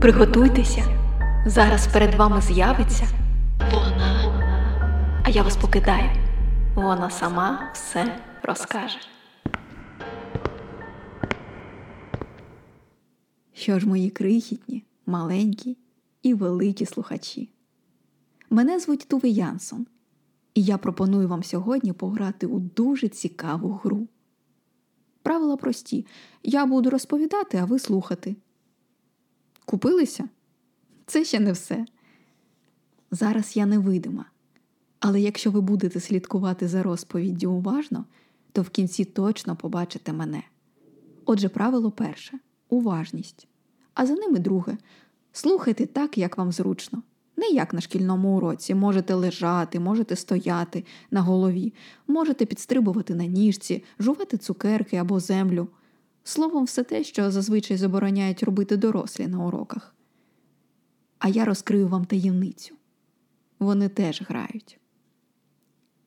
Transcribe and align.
Приготуйтеся, 0.00 0.84
зараз 1.46 1.86
перед 1.86 2.14
вами 2.14 2.40
з'явиться 2.40 3.08
вона. 3.72 4.32
А 5.24 5.30
я 5.30 5.42
вас 5.42 5.56
покидаю. 5.56 6.10
Вона 6.74 7.10
сама 7.10 7.70
все 7.74 8.20
розкаже. 8.42 8.98
Що 13.52 13.78
ж, 13.78 13.88
мої 13.88 14.10
крихітні, 14.10 14.84
маленькі 15.06 15.78
і 16.22 16.34
великі 16.34 16.86
слухачі. 16.86 17.50
Мене 18.50 18.78
звуть 18.78 19.08
Туве 19.08 19.28
Янсон, 19.28 19.86
і 20.54 20.62
я 20.62 20.78
пропоную 20.78 21.28
вам 21.28 21.42
сьогодні 21.42 21.92
пограти 21.92 22.46
у 22.46 22.58
дуже 22.60 23.08
цікаву 23.08 23.80
гру. 23.84 24.08
Правила 25.22 25.56
прості. 25.56 26.06
Я 26.42 26.66
буду 26.66 26.90
розповідати, 26.90 27.58
а 27.58 27.64
ви 27.64 27.78
слухати. 27.78 28.36
Купилися? 29.70 30.28
Це 31.06 31.24
ще 31.24 31.40
не 31.40 31.52
все. 31.52 31.86
Зараз 33.10 33.56
я 33.56 33.66
невидима. 33.66 34.24
Але 35.00 35.20
якщо 35.20 35.50
ви 35.50 35.60
будете 35.60 36.00
слідкувати 36.00 36.68
за 36.68 36.82
розповіддю 36.82 37.52
уважно, 37.52 38.04
то 38.52 38.62
в 38.62 38.70
кінці 38.70 39.04
точно 39.04 39.56
побачите 39.56 40.12
мене. 40.12 40.42
Отже, 41.24 41.48
правило 41.48 41.90
перше 41.90 42.38
уважність. 42.68 43.48
А 43.94 44.06
за 44.06 44.14
ними 44.14 44.38
друге 44.38 44.78
слухайте 45.32 45.86
так, 45.86 46.18
як 46.18 46.38
вам 46.38 46.52
зручно. 46.52 47.02
Не 47.36 47.46
як 47.46 47.74
на 47.74 47.80
шкільному 47.80 48.36
уроці. 48.36 48.74
Можете 48.74 49.14
лежати, 49.14 49.80
можете 49.80 50.16
стояти 50.16 50.84
на 51.10 51.20
голові, 51.20 51.72
можете 52.06 52.46
підстрибувати 52.46 53.14
на 53.14 53.26
ніжці, 53.26 53.84
жувати 53.98 54.36
цукерки 54.36 54.96
або 54.96 55.20
землю. 55.20 55.68
Словом, 56.24 56.64
все 56.64 56.82
те, 56.82 57.04
що 57.04 57.30
зазвичай 57.30 57.76
забороняють 57.76 58.42
робити 58.42 58.76
дорослі 58.76 59.26
на 59.26 59.44
уроках. 59.44 59.94
А 61.18 61.28
я 61.28 61.44
розкрию 61.44 61.88
вам 61.88 62.04
таємницю. 62.04 62.74
Вони 63.58 63.88
теж 63.88 64.22
грають. 64.22 64.80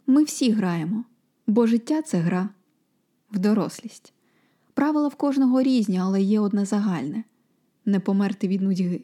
Ми 0.07 0.23
всі 0.23 0.51
граємо, 0.51 1.03
бо 1.47 1.67
життя 1.67 2.01
це 2.01 2.17
гра 2.17 2.49
в 3.31 3.39
дорослість. 3.39 4.13
Правила 4.73 5.07
в 5.07 5.15
кожного 5.15 5.61
різні, 5.61 5.97
але 5.97 6.21
є 6.21 6.39
одне 6.39 6.65
загальне 6.65 7.23
не 7.85 7.99
померти 7.99 8.47
від 8.47 8.61
нудьги. 8.61 9.01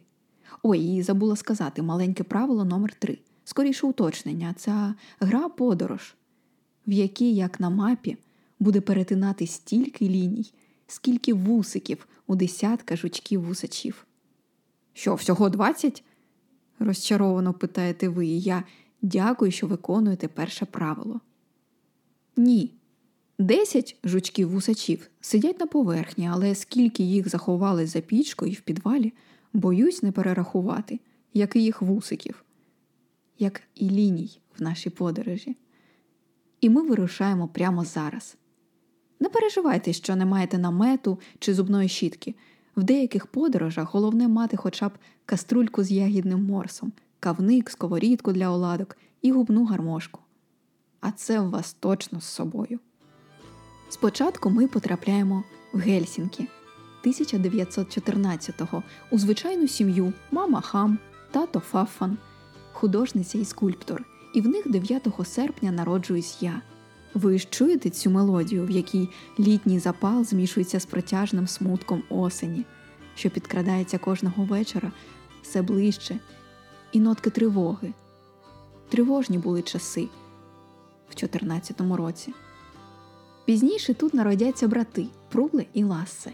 Ой, 0.63 0.80
і 0.80 1.02
забула 1.02 1.35
сказати 1.35 1.81
маленьке 1.81 2.23
правило 2.23 2.65
номер 2.65 2.93
3 2.99 3.17
Скоріше 3.43 3.87
уточнення 3.87 4.53
це 4.57 4.93
гра 5.19 5.49
подорож, 5.49 6.15
в 6.87 6.91
якій, 6.91 7.35
як 7.35 7.59
на 7.59 7.69
мапі, 7.69 8.17
буде 8.59 8.81
перетинати 8.81 9.47
стільки 9.47 10.09
ліній, 10.09 10.53
скільки 10.91 11.33
вусиків 11.33 12.07
у 12.27 12.35
десятка 12.35 12.95
жучків 12.95 13.41
вусачів. 13.41 14.05
Що, 14.93 15.15
всього 15.15 15.49
20? 15.49 16.03
розчаровано 16.79 17.53
питаєте 17.53 18.09
ви, 18.09 18.27
і 18.27 18.41
я 18.41 18.63
дякую, 19.01 19.51
що 19.51 19.67
виконуєте 19.67 20.27
перше 20.27 20.65
правило. 20.65 21.19
Ні. 22.37 22.73
Десять 23.39 23.97
жучків 24.03 24.49
вусачів 24.49 25.09
сидять 25.21 25.59
на 25.59 25.65
поверхні, 25.65 26.27
але 26.27 26.55
скільки 26.55 27.03
їх 27.03 27.29
заховали 27.29 27.87
за 27.87 28.01
пічкою 28.01 28.51
і 28.51 28.55
в 28.55 28.61
підвалі, 28.61 29.13
боюсь 29.53 30.03
не 30.03 30.11
перерахувати, 30.11 30.99
як 31.33 31.55
і 31.55 31.63
їх 31.63 31.81
вусиків, 31.81 32.43
як 33.39 33.61
і 33.75 33.89
ліній 33.89 34.39
в 34.57 34.61
нашій 34.61 34.89
подорожі. 34.89 35.57
І 36.61 36.69
ми 36.69 36.81
вирушаємо 36.81 37.47
прямо 37.47 37.85
зараз. 37.85 38.37
Не 39.19 39.29
переживайте, 39.29 39.93
що 39.93 40.15
не 40.15 40.25
маєте 40.25 40.57
намету 40.57 41.19
чи 41.39 41.53
зубної 41.53 41.89
щітки. 41.89 42.35
В 42.77 42.83
деяких 42.83 43.25
подорожах 43.25 43.93
головне 43.93 44.27
мати 44.27 44.57
хоча 44.57 44.89
б 44.89 44.91
каструльку 45.25 45.83
з 45.83 45.91
ягідним 45.91 46.45
морсом, 46.45 46.91
кавник, 47.19 47.69
сковорідку 47.69 48.31
для 48.31 48.49
оладок 48.49 48.97
і 49.21 49.31
губну 49.31 49.65
гармошку. 49.65 50.19
А 51.02 51.11
це 51.11 51.39
у 51.39 51.49
вас 51.49 51.73
точно 51.73 52.21
з 52.21 52.25
собою. 52.25 52.79
Спочатку 53.89 54.49
ми 54.49 54.67
потрапляємо 54.67 55.43
в 55.73 55.79
Гельсінкі 55.79 56.47
1914-го 57.05 58.83
у 59.11 59.17
звичайну 59.19 59.67
сім'ю 59.67 60.13
мама 60.31 60.61
хам, 60.61 60.97
тато 61.31 61.59
Фаффан, 61.59 62.17
художниця 62.73 63.37
і 63.37 63.45
скульптор, 63.45 64.05
і 64.33 64.41
в 64.41 64.47
них 64.47 64.71
9 64.71 65.08
серпня 65.23 65.71
народжуюсь 65.71 66.37
я. 66.41 66.61
Ви 67.14 67.39
ж 67.39 67.47
чуєте 67.49 67.89
цю 67.89 68.09
мелодію, 68.09 68.65
в 68.65 68.70
якій 68.70 69.09
літній 69.39 69.80
запал 69.80 70.23
змішується 70.23 70.80
з 70.80 70.86
протяжним 70.86 71.47
смутком 71.47 72.03
осені, 72.09 72.65
що 73.15 73.30
підкрадається 73.30 73.97
кожного 73.97 74.43
вечора 74.43 74.92
все 75.42 75.61
ближче, 75.61 76.20
і 76.92 76.99
нотки 76.99 77.30
тривоги. 77.30 77.93
Тривожні 78.89 79.37
були 79.37 79.61
часи 79.61 80.08
в 81.09 81.23
14-му 81.23 81.97
році. 81.97 82.33
Пізніше 83.45 83.93
тут 83.93 84.14
народяться 84.14 84.67
брати 84.67 85.08
Пругле 85.30 85.65
і 85.73 85.83
Лассе. 85.83 86.31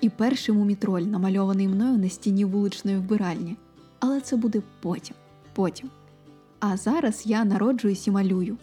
І 0.00 0.08
перший 0.08 0.54
мумітроль, 0.54 1.02
намальований 1.02 1.68
мною 1.68 1.98
на 1.98 2.08
стіні 2.08 2.44
вуличної 2.44 2.98
вбиральні. 2.98 3.56
Але 3.98 4.20
це 4.20 4.36
буде 4.36 4.62
потім, 4.80 5.16
потім. 5.54 5.90
А 6.60 6.76
зараз 6.76 7.22
я 7.26 7.44
народжуюсь 7.44 8.06
і 8.06 8.10
малюю. 8.10 8.58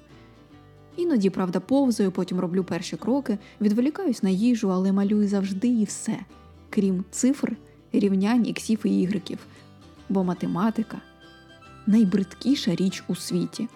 Іноді, 0.98 1.30
правда, 1.30 1.60
повзаю, 1.60 2.12
потім 2.12 2.40
роблю 2.40 2.64
перші 2.64 2.98
кроки, 2.98 3.38
відволікаюсь 3.62 4.24
на 4.24 4.30
їжу, 4.30 4.72
але 4.72 4.92
малюю 4.92 5.28
завжди 5.28 5.68
і 5.68 5.84
все, 5.84 6.20
крім 6.70 7.06
цифр, 7.12 7.58
рівнянь, 7.94 8.48
іксів 8.48 8.80
і 8.84 9.02
ігреків, 9.02 9.40
бо 10.10 10.24
математика 10.24 11.02
найбридкіша 11.88 12.76
річ 12.76 13.04
у 13.08 13.16
світі. 13.16 13.68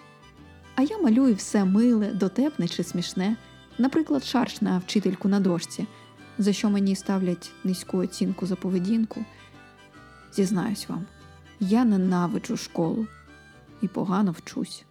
А 0.74 0.82
я 0.82 0.98
малюю 0.98 1.34
все 1.34 1.64
миле, 1.64 2.12
дотепне 2.12 2.68
чи 2.68 2.84
смішне, 2.84 3.36
наприклад, 3.78 4.24
шарш 4.24 4.60
на 4.60 4.78
вчительку 4.78 5.28
на 5.28 5.40
дошці, 5.40 5.86
за 6.38 6.52
що 6.52 6.70
мені 6.70 6.96
ставлять 6.96 7.50
низьку 7.64 7.98
оцінку 7.98 8.46
за 8.46 8.56
поведінку. 8.56 9.24
Зізнаюсь 10.32 10.88
вам, 10.88 11.06
я 11.60 11.84
ненавиджу 11.84 12.56
школу 12.56 13.06
і 13.82 13.88
погано 13.88 14.32
вчусь. 14.32 14.84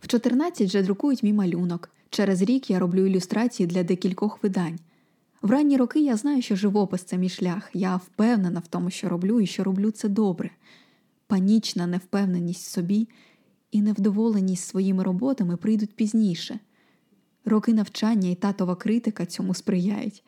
В 0.00 0.06
14 0.06 0.68
вже 0.68 0.82
друкують 0.82 1.22
мій 1.22 1.32
малюнок. 1.32 1.90
Через 2.10 2.42
рік 2.42 2.70
я 2.70 2.78
роблю 2.78 3.06
ілюстрації 3.06 3.66
для 3.66 3.82
декількох 3.82 4.42
видань. 4.42 4.78
В 5.42 5.50
ранні 5.50 5.76
роки 5.76 6.00
я 6.00 6.16
знаю, 6.16 6.42
що 6.42 6.56
живопис 6.56 7.02
це 7.02 7.18
мій 7.18 7.28
шлях. 7.28 7.70
Я 7.74 7.96
впевнена 7.96 8.60
в 8.60 8.66
тому, 8.66 8.90
що 8.90 9.08
роблю, 9.08 9.40
і 9.40 9.46
що 9.46 9.64
роблю 9.64 9.90
це 9.90 10.08
добре. 10.08 10.50
Панічна 11.26 11.86
невпевненість 11.86 12.66
в 12.66 12.70
собі 12.70 13.08
і 13.72 13.82
невдоволеність 13.82 14.64
своїми 14.68 15.02
роботами 15.02 15.56
прийдуть 15.56 15.94
пізніше. 15.94 16.58
Роки 17.44 17.74
навчання 17.74 18.30
і 18.30 18.34
татова 18.34 18.76
критика 18.76 19.26
цьому 19.26 19.54
сприяють. 19.54 20.24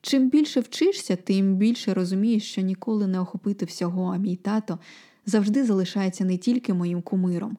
Чим 0.00 0.30
більше 0.30 0.60
вчишся, 0.60 1.16
тим 1.16 1.56
більше 1.56 1.94
розумієш, 1.94 2.50
що 2.50 2.60
ніколи 2.60 3.06
не 3.06 3.20
охопити 3.20 3.64
всього, 3.64 4.12
а 4.14 4.16
мій 4.16 4.36
тато 4.36 4.78
завжди 5.26 5.64
залишається 5.64 6.24
не 6.24 6.36
тільки 6.36 6.74
моїм 6.74 7.02
кумиром, 7.02 7.56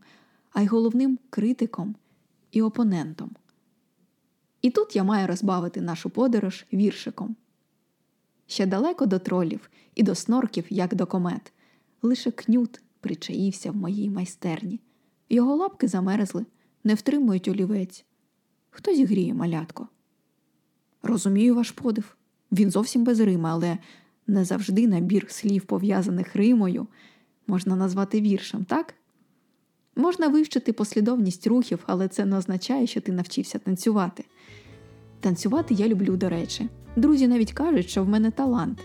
а 0.58 0.62
й 0.62 0.68
головним 0.68 1.20
критиком 1.30 1.96
і 2.52 2.62
опонентом. 2.62 3.32
І 4.62 4.70
тут 4.70 4.96
я 4.96 5.04
маю 5.04 5.28
розбавити 5.28 5.82
нашу 5.82 6.10
подорож 6.10 6.66
віршиком. 6.74 7.36
Ще 8.48 8.66
далеко 8.66 9.06
до 9.06 9.20
тролів 9.20 9.70
і 9.96 10.04
до 10.04 10.16
снорків, 10.16 10.66
як 10.70 10.96
до 10.96 11.06
комет, 11.06 11.54
лише 12.02 12.32
кнют 12.32 12.82
причаївся 13.00 13.72
в 13.72 13.76
моїй 13.76 14.10
майстерні. 14.10 14.80
Його 15.30 15.56
лапки 15.56 15.88
замерзли, 15.88 16.46
не 16.84 16.94
втримують 16.94 17.48
олівець. 17.48 18.06
Хто 18.70 18.94
зігріє 18.96 19.34
малятко? 19.34 19.88
Розумію 21.04 21.56
ваш 21.56 21.72
подив. 21.72 22.18
Він 22.52 22.72
зовсім 22.72 23.04
без 23.04 23.20
Рима, 23.20 23.52
але 23.52 23.78
не 24.28 24.46
завжди 24.46 24.88
набір 24.88 25.26
слів, 25.30 25.66
пов'язаних 25.66 26.36
Римою, 26.36 26.88
можна 27.48 27.76
назвати 27.76 28.22
віршем, 28.22 28.66
так? 28.66 28.97
Можна 29.98 30.28
вивчити 30.28 30.74
послідовність 30.74 31.48
рухів, 31.48 31.80
але 31.86 32.08
це 32.08 32.26
не 32.26 32.38
означає, 32.38 32.88
що 32.88 33.02
ти 33.02 33.12
навчився 33.12 33.60
танцювати. 33.60 34.24
Танцювати 35.20 35.74
я 35.74 35.88
люблю, 35.88 36.18
до 36.18 36.30
речі. 36.30 36.70
Друзі 36.96 37.28
навіть 37.28 37.54
кажуть, 37.54 37.90
що 37.90 38.04
в 38.04 38.10
мене 38.10 38.32
талант. 38.32 38.82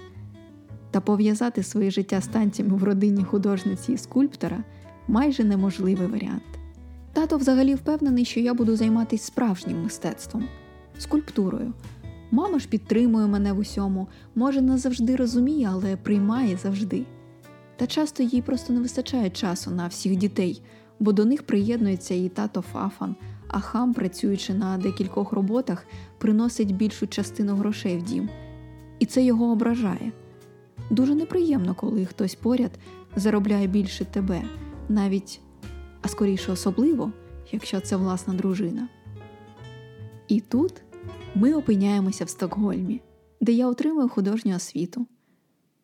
Та 0.90 1.00
пов'язати 1.00 1.62
своє 1.62 1.90
життя 1.90 2.20
з 2.20 2.26
танцями 2.26 2.76
в 2.76 2.84
родині 2.84 3.24
художниці 3.24 3.92
і 3.92 3.98
скульптора 3.98 4.64
майже 5.08 5.44
неможливий 5.44 6.06
варіант. 6.06 6.42
Тато 7.12 7.36
взагалі 7.36 7.74
впевнений, 7.74 8.24
що 8.24 8.40
я 8.40 8.54
буду 8.54 8.76
займатися 8.76 9.24
справжнім 9.24 9.82
мистецтвом, 9.82 10.48
скульптурою. 10.98 11.72
Мама 12.30 12.58
ж 12.58 12.68
підтримує 12.68 13.26
мене 13.26 13.52
в 13.52 13.58
усьому, 13.58 14.08
може, 14.34 14.60
не 14.60 14.78
завжди 14.78 15.16
розуміє, 15.16 15.68
але 15.72 15.96
приймає 15.96 16.56
завжди. 16.56 17.04
Та 17.76 17.86
часто 17.86 18.22
їй 18.22 18.42
просто 18.42 18.72
не 18.72 18.80
вистачає 18.80 19.30
часу 19.30 19.70
на 19.70 19.86
всіх 19.86 20.16
дітей, 20.16 20.62
бо 21.02 21.12
до 21.12 21.24
них 21.24 21.42
приєднується 21.42 22.14
і 22.14 22.28
тато 22.28 22.60
Фафан, 22.60 23.16
а 23.48 23.60
хам, 23.60 23.94
працюючи 23.94 24.54
на 24.54 24.78
декількох 24.78 25.32
роботах, 25.32 25.86
приносить 26.18 26.76
більшу 26.76 27.06
частину 27.06 27.56
грошей 27.56 27.98
в 27.98 28.02
дім. 28.02 28.28
І 28.98 29.06
це 29.06 29.22
його 29.22 29.52
ображає. 29.52 30.12
Дуже 30.90 31.14
неприємно, 31.14 31.74
коли 31.74 32.06
хтось 32.06 32.34
поряд 32.34 32.70
заробляє 33.16 33.66
більше 33.66 34.04
тебе, 34.04 34.42
навіть, 34.88 35.40
а 36.02 36.08
скоріше 36.08 36.52
особливо, 36.52 37.12
якщо 37.52 37.80
це 37.80 37.96
власна 37.96 38.34
дружина. 38.34 38.88
І 40.28 40.40
тут 40.40 40.82
ми 41.34 41.54
опиняємося 41.54 42.24
в 42.24 42.28
Стокгольмі, 42.28 43.00
де 43.40 43.52
я 43.52 43.68
отримую 43.68 44.08
художню 44.08 44.56
освіту, 44.56 45.06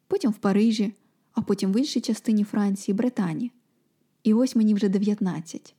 потім 0.09 0.31
в 0.31 0.37
Парижі, 0.37 0.95
а 1.35 1.41
потім 1.41 1.73
в 1.73 1.79
іншій 1.79 2.01
частині 2.01 2.45
Франції, 2.45 2.95
Британії. 2.95 3.53
І 4.23 4.35
ось 4.35 4.57
мені 4.57 4.75
вже 4.75 4.89
19. 4.89 5.75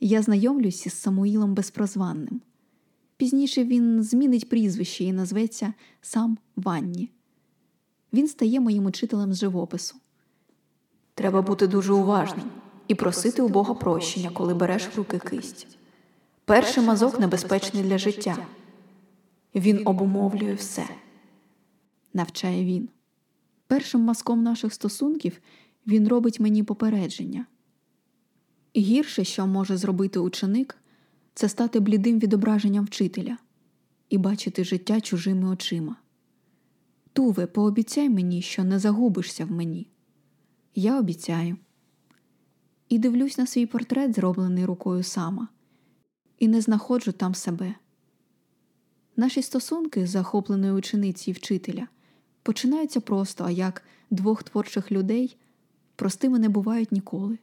Я 0.00 0.22
знайомлюсь 0.22 0.86
із 0.86 0.92
Самуїлом 0.92 1.54
Безпрозванним. 1.54 2.40
Пізніше 3.16 3.64
він 3.64 4.02
змінить 4.02 4.48
прізвище 4.48 5.04
і 5.04 5.12
назветься 5.12 5.74
сам 6.00 6.38
Ванні. 6.56 7.10
Він 8.12 8.28
стає 8.28 8.60
моїм 8.60 8.86
учителем 8.86 9.32
з 9.32 9.38
живопису. 9.38 9.96
Треба 11.14 11.42
бути 11.42 11.66
дуже 11.66 11.92
уважним 11.92 12.50
і 12.88 12.94
просити 12.94 13.42
у 13.42 13.48
Бога 13.48 13.74
прощення, 13.74 14.30
коли 14.30 14.54
береш 14.54 14.86
в 14.86 14.96
руки 14.96 15.18
кисть. 15.18 15.78
Перший 16.44 16.84
мазок 16.84 17.20
небезпечний 17.20 17.82
для 17.82 17.98
життя. 17.98 18.46
Він 19.54 19.82
обумовлює 19.84 20.54
все, 20.54 20.88
навчає 22.14 22.64
він. 22.64 22.88
Першим 23.66 24.00
мазком 24.00 24.42
наших 24.42 24.74
стосунків 24.74 25.40
він 25.88 26.08
робить 26.08 26.40
мені 26.40 26.62
попередження. 26.62 27.46
Гірше, 28.76 29.24
що 29.24 29.46
може 29.46 29.76
зробити 29.76 30.18
ученик, 30.18 30.76
це 31.34 31.48
стати 31.48 31.80
блідим 31.80 32.18
відображенням 32.18 32.84
вчителя 32.84 33.38
і 34.08 34.18
бачити 34.18 34.64
життя 34.64 35.00
чужими 35.00 35.48
очима. 35.48 35.96
Туве, 37.12 37.46
пообіцяй 37.46 38.08
мені, 38.08 38.42
що 38.42 38.64
не 38.64 38.78
загубишся 38.78 39.44
в 39.44 39.50
мені. 39.50 39.90
Я 40.74 40.98
обіцяю. 40.98 41.56
І 42.88 42.98
дивлюсь 42.98 43.38
на 43.38 43.46
свій 43.46 43.66
портрет, 43.66 44.14
зроблений 44.14 44.64
рукою 44.64 45.02
сама, 45.02 45.48
і 46.38 46.48
не 46.48 46.60
знаходжу 46.60 47.12
там 47.12 47.34
себе. 47.34 47.74
Наші 49.16 49.42
стосунки 49.42 50.06
з 50.06 50.10
захопленою 50.10 50.74
учениці 50.74 51.30
і 51.30 51.32
вчителя 51.32 51.88
починаються 52.42 53.00
просто, 53.00 53.50
як 53.50 53.82
двох 54.10 54.42
творчих 54.42 54.92
людей 54.92 55.36
простими 55.98 56.38
не 56.38 56.48
бувають 56.48 56.92
ніколи. 56.92 57.38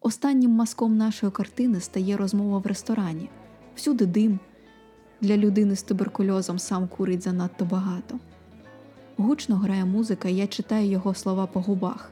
Останнім 0.00 0.50
маском 0.50 0.96
нашої 0.96 1.32
картини 1.32 1.80
стає 1.80 2.16
розмова 2.16 2.58
в 2.58 2.66
ресторані, 2.66 3.30
всюди 3.74 4.06
дим. 4.06 4.38
Для 5.20 5.36
людини 5.36 5.76
з 5.76 5.82
туберкульозом 5.82 6.58
сам 6.58 6.88
курить 6.88 7.22
занадто 7.22 7.64
багато. 7.64 8.18
Гучно 9.16 9.56
грає 9.56 9.84
музика, 9.84 10.28
і 10.28 10.34
я 10.34 10.46
читаю 10.46 10.90
його 10.90 11.14
слова 11.14 11.46
по 11.46 11.60
губах. 11.60 12.10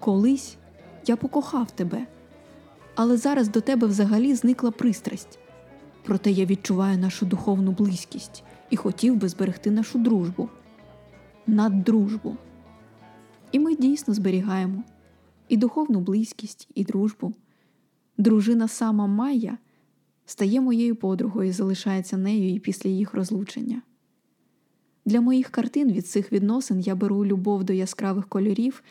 Колись 0.00 0.56
я 1.06 1.16
покохав 1.16 1.70
тебе, 1.70 2.06
але 2.94 3.16
зараз 3.16 3.48
до 3.48 3.60
тебе 3.60 3.86
взагалі 3.86 4.34
зникла 4.34 4.70
пристрасть. 4.70 5.38
Проте 6.04 6.30
я 6.30 6.44
відчуваю 6.44 6.98
нашу 6.98 7.26
духовну 7.26 7.72
близькість 7.72 8.44
і 8.70 8.76
хотів 8.76 9.16
би 9.16 9.28
зберегти 9.28 9.70
нашу 9.70 9.98
дружбу 9.98 10.48
наддружбу. 11.46 12.36
І 13.56 13.58
ми 13.58 13.76
дійсно 13.76 14.14
зберігаємо 14.14 14.84
і 15.48 15.56
духовну 15.56 16.00
близькість, 16.00 16.68
і 16.74 16.84
дружбу. 16.84 17.32
Дружина 18.18 18.68
сама 18.68 19.06
Майя 19.06 19.58
стає 20.26 20.60
моєю 20.60 20.96
подругою 20.96 21.48
і 21.48 21.52
залишається 21.52 22.16
нею 22.16 22.54
і 22.54 22.58
після 22.58 22.90
їх 22.90 23.14
розлучення. 23.14 23.82
Для 25.04 25.20
моїх 25.20 25.48
картин 25.48 25.92
від 25.92 26.06
цих 26.06 26.32
відносин 26.32 26.80
я 26.80 26.94
беру 26.94 27.26
любов 27.26 27.64
до 27.64 27.72
яскравих 27.72 28.28
кольорів 28.28 28.82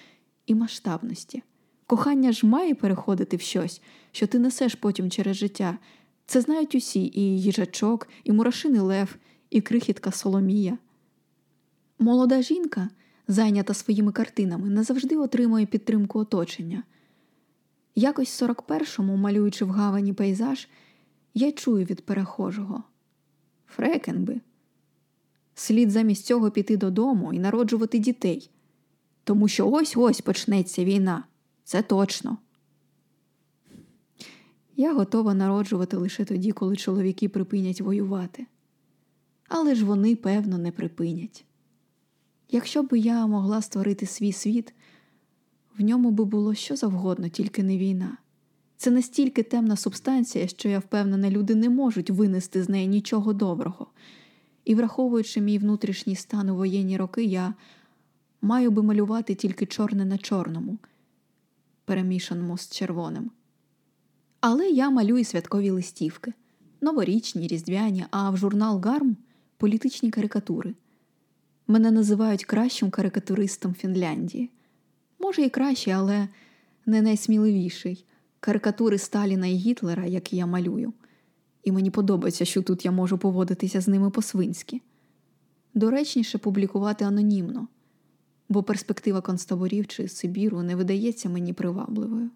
і 0.46 0.56
масштабності. 0.56 1.44
Кохання 1.86 2.32
ж 2.32 2.48
має 2.48 2.76
переходити 2.76 3.38
в 3.38 3.42
щось, 3.42 3.82
що 4.12 4.28
ти 4.28 4.40
несеш 4.40 4.76
потім 4.76 5.12
через 5.12 5.36
життя. 5.36 5.78
Це 6.26 6.42
знають 6.42 6.76
усі 6.76 7.12
і 7.14 7.42
їжачок, 7.42 8.08
і 8.24 8.32
мурашиний 8.32 8.82
лев, 8.82 9.16
і 9.50 9.62
крихітка 9.62 10.12
Соломія. 10.12 10.78
Молода 12.00 12.42
жінка, 12.42 12.90
зайнята 13.28 13.74
своїми 13.74 14.12
картинами, 14.12 14.70
не 14.70 14.84
завжди 14.84 15.18
отримує 15.18 15.66
підтримку 15.66 16.20
оточення. 16.20 16.84
Якось 17.96 18.42
41-му, 18.44 19.16
малюючи 19.16 19.66
в 19.66 19.70
гавані 19.70 20.14
пейзаж, 20.14 20.68
я 21.34 21.52
чую 21.52 21.86
від 21.86 22.06
перехожого 22.06 22.84
Фрекенби. 23.68 24.42
Слід 25.56 25.92
замість 25.92 26.26
цього 26.26 26.52
піти 26.52 26.78
додому 26.78 27.34
і 27.34 27.40
народжувати 27.40 28.00
дітей, 28.00 28.50
тому 29.24 29.48
що 29.48 29.70
ось 29.70 29.98
ось 29.98 30.22
почнеться 30.22 30.86
війна. 30.86 31.24
Це 31.64 31.82
точно. 31.82 32.38
Я 34.76 34.94
готова 34.94 35.34
народжувати 35.34 35.98
лише 35.98 36.26
тоді, 36.26 36.52
коли 36.52 36.76
чоловіки 36.76 37.30
припинять 37.30 37.82
воювати. 37.82 38.46
Але 39.48 39.76
ж 39.76 39.86
вони, 39.86 40.16
певно, 40.16 40.58
не 40.58 40.72
припинять. 40.72 41.46
Якщо 42.50 42.84
б 42.84 42.98
я 42.98 43.28
могла 43.28 43.62
створити 43.62 44.06
свій 44.06 44.32
світ, 44.32 44.74
в 45.78 45.82
ньому 45.82 46.12
би 46.12 46.26
було 46.26 46.54
що 46.54 46.76
завгодно, 46.76 47.30
тільки 47.30 47.64
не 47.64 47.78
війна. 47.78 48.18
Це 48.78 48.92
настільки 48.92 49.44
темна 49.44 49.76
субстанція, 49.76 50.48
що 50.48 50.70
я 50.70 50.80
впевнена, 50.80 51.30
люди 51.30 51.56
не 51.56 51.70
можуть 51.70 52.10
винести 52.10 52.64
з 52.64 52.70
неї 52.70 52.88
нічого 52.88 53.34
доброго. 53.34 53.88
І, 54.66 54.76
враховуючи 54.76 55.42
мій 55.42 55.58
внутрішній 55.58 56.16
стан 56.16 56.50
у 56.50 56.56
воєнні 56.56 56.98
роки, 56.98 57.24
я 57.24 57.54
маю 58.42 58.72
би 58.72 58.84
малювати 58.84 59.36
тільки 59.36 59.66
чорне 59.66 60.06
на 60.06 60.18
чорному, 60.18 60.78
перемішаному 61.86 62.58
з 62.58 62.70
червоним. 62.70 63.32
Але 64.40 64.70
я 64.70 64.90
малюю 64.90 65.24
святкові 65.24 65.70
листівки, 65.70 66.34
новорічні, 66.82 67.48
різдвяні, 67.48 68.06
а 68.12 68.30
в 68.30 68.38
журнал 68.38 68.82
Гарм 68.82 69.18
політичні 69.58 70.12
карикатури. 70.12 70.76
Мене 71.68 71.92
називають 71.92 72.46
кращим 72.46 72.90
карикатуристом 72.90 73.74
Фінляндії. 73.74 74.52
Може, 75.20 75.42
і 75.42 75.50
краще, 75.50 75.92
але 75.92 76.28
не 76.86 77.02
найсміливіший. 77.02 78.06
Карикатури 78.40 78.98
Сталіна 78.98 79.48
і 79.48 79.56
Гітлера, 79.56 80.06
які 80.06 80.36
я 80.36 80.46
малюю. 80.46 80.94
І 81.64 81.72
мені 81.72 81.92
подобається, 81.92 82.46
що 82.46 82.62
тут 82.62 82.86
я 82.86 82.92
можу 82.92 83.18
поводитися 83.18 83.82
з 83.82 83.88
ними 83.88 84.10
по-свинськи. 84.10 84.82
Доречніше 85.74 86.38
публікувати 86.38 87.06
анонімно, 87.06 87.68
бо 88.50 88.64
перспектива 88.64 89.22
концтаборів 89.22 89.88
чи 89.88 90.08
Сибіру 90.08 90.64
не 90.64 90.76
видається 90.76 91.30
мені 91.30 91.54
привабливою. 91.54 92.30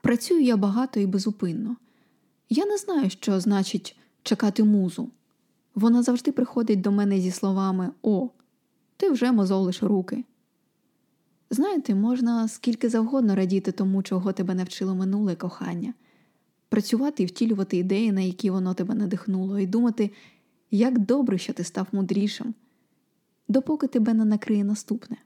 Працюю 0.00 0.40
я 0.40 0.56
багато 0.56 1.00
і 1.00 1.06
безупинно. 1.06 1.76
Я 2.48 2.66
не 2.66 2.76
знаю, 2.76 3.10
що 3.10 3.40
значить 3.40 3.96
чекати 4.22 4.64
музу. 4.64 5.10
Вона 5.74 6.02
завжди 6.02 6.32
приходить 6.32 6.80
до 6.80 6.92
мене 6.92 7.20
зі 7.20 7.30
словами 7.30 7.90
О, 8.02 8.28
ти 8.96 9.10
вже 9.10 9.32
мозолиш 9.32 9.82
руки. 9.82 10.24
Знаєте, 11.50 11.94
можна 11.94 12.48
скільки 12.48 12.88
завгодно 12.88 13.34
радіти 13.34 13.72
тому, 13.72 14.02
чого 14.02 14.32
тебе 14.32 14.54
навчило 14.54 14.94
минуле 14.94 15.36
кохання, 15.36 15.94
працювати 16.68 17.22
і 17.22 17.26
втілювати 17.26 17.76
ідеї, 17.76 18.12
на 18.12 18.20
які 18.20 18.50
воно 18.50 18.74
тебе 18.74 18.94
надихнуло, 18.94 19.58
і 19.58 19.66
думати, 19.66 20.10
як 20.70 20.98
добре, 20.98 21.38
що 21.38 21.52
ти 21.52 21.64
став 21.64 21.86
мудрішим, 21.92 22.54
допоки 23.48 23.86
тебе 23.86 24.14
не 24.14 24.24
накриє 24.24 24.64
наступне. 24.64 25.16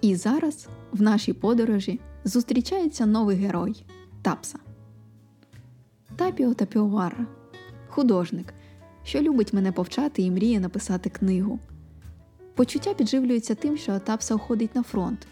І 0.00 0.14
зараз 0.14 0.68
в 0.92 1.02
нашій 1.02 1.32
подорожі 1.32 2.00
зустрічається 2.24 3.06
новий 3.06 3.36
герой 3.36 3.84
Тапса. 4.22 4.58
Тапіо 6.16 6.54
Тапіовара, 6.54 7.26
художник, 7.88 8.54
що 9.08 9.20
любить 9.22 9.52
мене 9.52 9.72
повчати 9.72 10.22
і 10.22 10.30
мріє 10.30 10.60
написати 10.60 11.10
книгу. 11.10 11.58
Почуття 12.54 12.94
підживлюється 12.94 13.54
тим, 13.54 13.76
що 13.76 13.98
Тапса 13.98 14.34
уходить 14.34 14.74
на 14.74 14.82
фронт. 14.82 15.26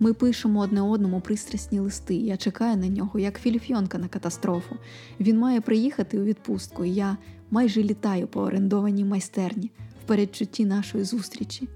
Ми 0.00 0.12
пишемо 0.12 0.60
одне 0.60 0.82
одному 0.82 1.20
пристрасні 1.20 1.80
листи. 1.80 2.14
Я 2.14 2.36
чекаю 2.36 2.76
на 2.76 2.88
нього, 2.88 3.18
як 3.18 3.40
фільфьонка 3.40 3.98
на 3.98 4.08
катастрофу. 4.08 4.76
Він 5.20 5.38
має 5.38 5.60
приїхати 5.60 6.20
у 6.20 6.24
відпустку, 6.24 6.84
і 6.84 6.94
я 6.94 7.16
майже 7.50 7.82
літаю 7.82 8.26
по 8.26 8.40
орендованій 8.40 9.04
майстерні 9.04 9.70
в 10.04 10.08
передчутті 10.08 10.64
нашої 10.64 11.04
зустрічі. 11.04 11.68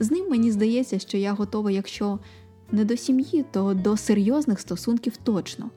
З 0.00 0.10
ним 0.10 0.30
мені 0.30 0.50
здається, 0.50 0.98
що 0.98 1.18
я 1.18 1.32
готова, 1.32 1.70
якщо 1.70 2.18
не 2.72 2.84
до 2.84 2.96
сім'ї, 2.96 3.44
то 3.50 3.74
до 3.74 3.96
серйозних 3.96 4.60
стосунків 4.60 5.16
точно. 5.16 5.70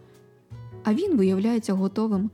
А 0.84 0.94
він 0.94 1.18
виявляється 1.18 1.74
готовим 1.74 2.30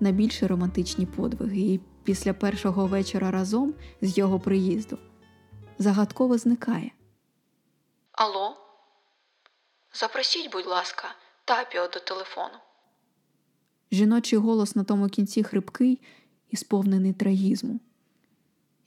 на 0.00 0.10
більше 0.10 0.46
романтичні 0.46 1.06
подвиги, 1.06 1.60
і 1.60 1.80
після 2.04 2.32
першого 2.32 2.86
вечора 2.86 3.30
разом 3.30 3.74
з 4.02 4.18
його 4.18 4.40
приїзду 4.40 4.98
загадково 5.78 6.38
зникає. 6.38 6.90
Алло? 8.12 8.56
Запросіть, 9.92 10.52
будь 10.52 10.66
ласка, 10.66 11.08
тапіо 11.44 11.88
до 11.88 12.00
телефону. 12.00 12.58
Жіночий 13.92 14.38
голос 14.38 14.76
на 14.76 14.84
тому 14.84 15.08
кінці 15.08 15.42
хрипкий 15.42 16.00
і 16.50 16.56
сповнений 16.56 17.12
трагізму. 17.12 17.80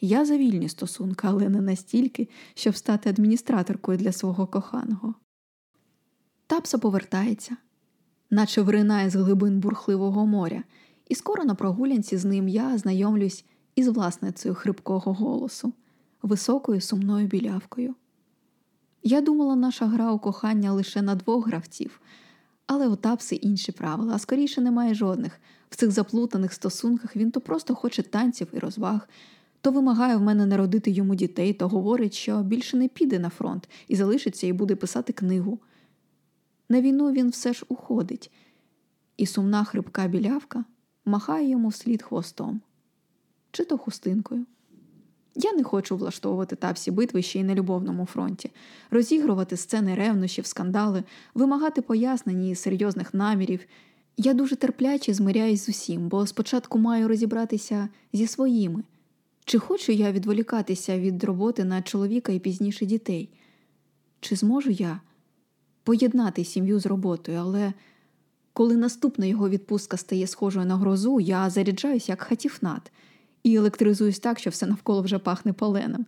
Я 0.01 0.25
за 0.25 0.37
вільні 0.37 0.69
стосунки, 0.69 1.27
але 1.27 1.49
не 1.49 1.61
настільки, 1.61 2.29
щоб 2.53 2.75
стати 2.75 3.09
адміністраторкою 3.09 3.97
для 3.97 4.11
свого 4.11 4.47
коханого. 4.47 5.15
Тапса 6.47 6.77
повертається, 6.77 7.57
наче 8.29 8.61
виринає 8.61 9.09
з 9.09 9.15
глибин 9.15 9.59
бурхливого 9.59 10.25
моря, 10.25 10.63
і 11.11 11.15
скоро 11.15 11.45
на 11.45 11.55
прогулянці 11.55 12.17
з 12.17 12.25
ним 12.25 12.47
я 12.47 12.77
знайомлюсь 12.77 13.45
із 13.75 13.87
власницею 13.87 14.55
хрипкого 14.55 15.13
голосу, 15.13 15.73
високою 16.21 16.81
сумною 16.81 17.27
білявкою. 17.27 17.95
Я 19.03 19.21
думала, 19.21 19.55
наша 19.55 19.85
гра 19.85 20.11
у 20.11 20.19
кохання 20.19 20.73
лише 20.73 21.01
на 21.01 21.15
двох 21.15 21.47
гравців, 21.47 22.01
але 22.67 22.87
у 22.87 22.95
Тапси 22.95 23.35
інші 23.35 23.71
правила, 23.71 24.15
а 24.15 24.19
скоріше 24.19 24.61
немає 24.61 24.93
жодних. 24.93 25.39
В 25.69 25.75
цих 25.75 25.91
заплутаних 25.91 26.53
стосунках 26.53 27.15
він 27.15 27.31
то 27.31 27.41
просто 27.41 27.75
хоче 27.75 28.03
танців 28.03 28.47
і 28.53 28.59
розваг, 28.59 29.09
то 29.61 29.71
вимагає 29.71 30.15
в 30.15 30.21
мене 30.21 30.45
народити 30.45 30.91
йому 30.91 31.15
дітей, 31.15 31.53
то 31.53 31.67
говорить, 31.67 32.13
що 32.13 32.43
більше 32.43 32.77
не 32.77 32.87
піде 32.87 33.19
на 33.19 33.29
фронт 33.29 33.69
і 33.87 33.95
залишиться 33.95 34.47
і 34.47 34.53
буде 34.53 34.75
писати 34.75 35.13
книгу. 35.13 35.59
На 36.69 36.81
війну 36.81 37.11
він 37.11 37.29
все 37.29 37.53
ж 37.53 37.65
уходить, 37.67 38.31
і 39.17 39.25
сумна 39.25 39.63
хрипка 39.63 40.07
білявка 40.07 40.65
махає 41.05 41.49
йому 41.49 41.67
вслід 41.67 42.01
хвостом 42.01 42.61
чи 43.51 43.65
то 43.65 43.77
хустинкою. 43.77 44.45
Я 45.35 45.53
не 45.53 45.63
хочу 45.63 45.97
влаштовувати 45.97 46.55
тапсі 46.55 46.91
битви 46.91 47.21
ще 47.21 47.39
й 47.39 47.43
на 47.43 47.55
любовному 47.55 48.05
фронті, 48.05 48.51
розігрувати 48.91 49.57
сцени 49.57 49.95
ревнощів, 49.95 50.45
скандали, 50.45 51.03
вимагати 51.33 51.81
пояснень 51.81 52.45
і 52.45 52.55
серйозних 52.55 53.13
намірів. 53.13 53.59
Я 54.17 54.33
дуже 54.33 54.55
терпляче 54.55 55.13
змиряюсь 55.13 55.65
з 55.65 55.69
усім, 55.69 56.07
бо 56.07 56.27
спочатку 56.27 56.79
маю 56.79 57.07
розібратися 57.07 57.89
зі 58.13 58.27
своїми. 58.27 58.83
Чи 59.45 59.59
хочу 59.59 59.91
я 59.91 60.11
відволікатися 60.11 60.99
від 60.99 61.23
роботи 61.23 61.63
на 61.63 61.81
чоловіка 61.81 62.31
і 62.31 62.39
пізніше 62.39 62.85
дітей? 62.85 63.29
Чи 64.19 64.35
зможу 64.35 64.69
я 64.69 65.01
поєднати 65.83 66.45
сім'ю 66.45 66.79
з 66.79 66.85
роботою, 66.85 67.37
але 67.37 67.73
коли 68.53 68.77
наступна 68.77 69.25
його 69.25 69.49
відпустка 69.49 69.97
стає 69.97 70.27
схожою 70.27 70.65
на 70.65 70.77
грозу, 70.77 71.19
я 71.19 71.49
заряджаюся 71.49 72.11
як 72.11 72.21
хатіфнат 72.21 72.91
і 73.43 73.55
електризуюсь 73.55 74.19
так, 74.19 74.39
що 74.39 74.49
все 74.49 74.65
навколо 74.65 75.01
вже 75.01 75.19
пахне 75.19 75.53
поленом. 75.53 76.05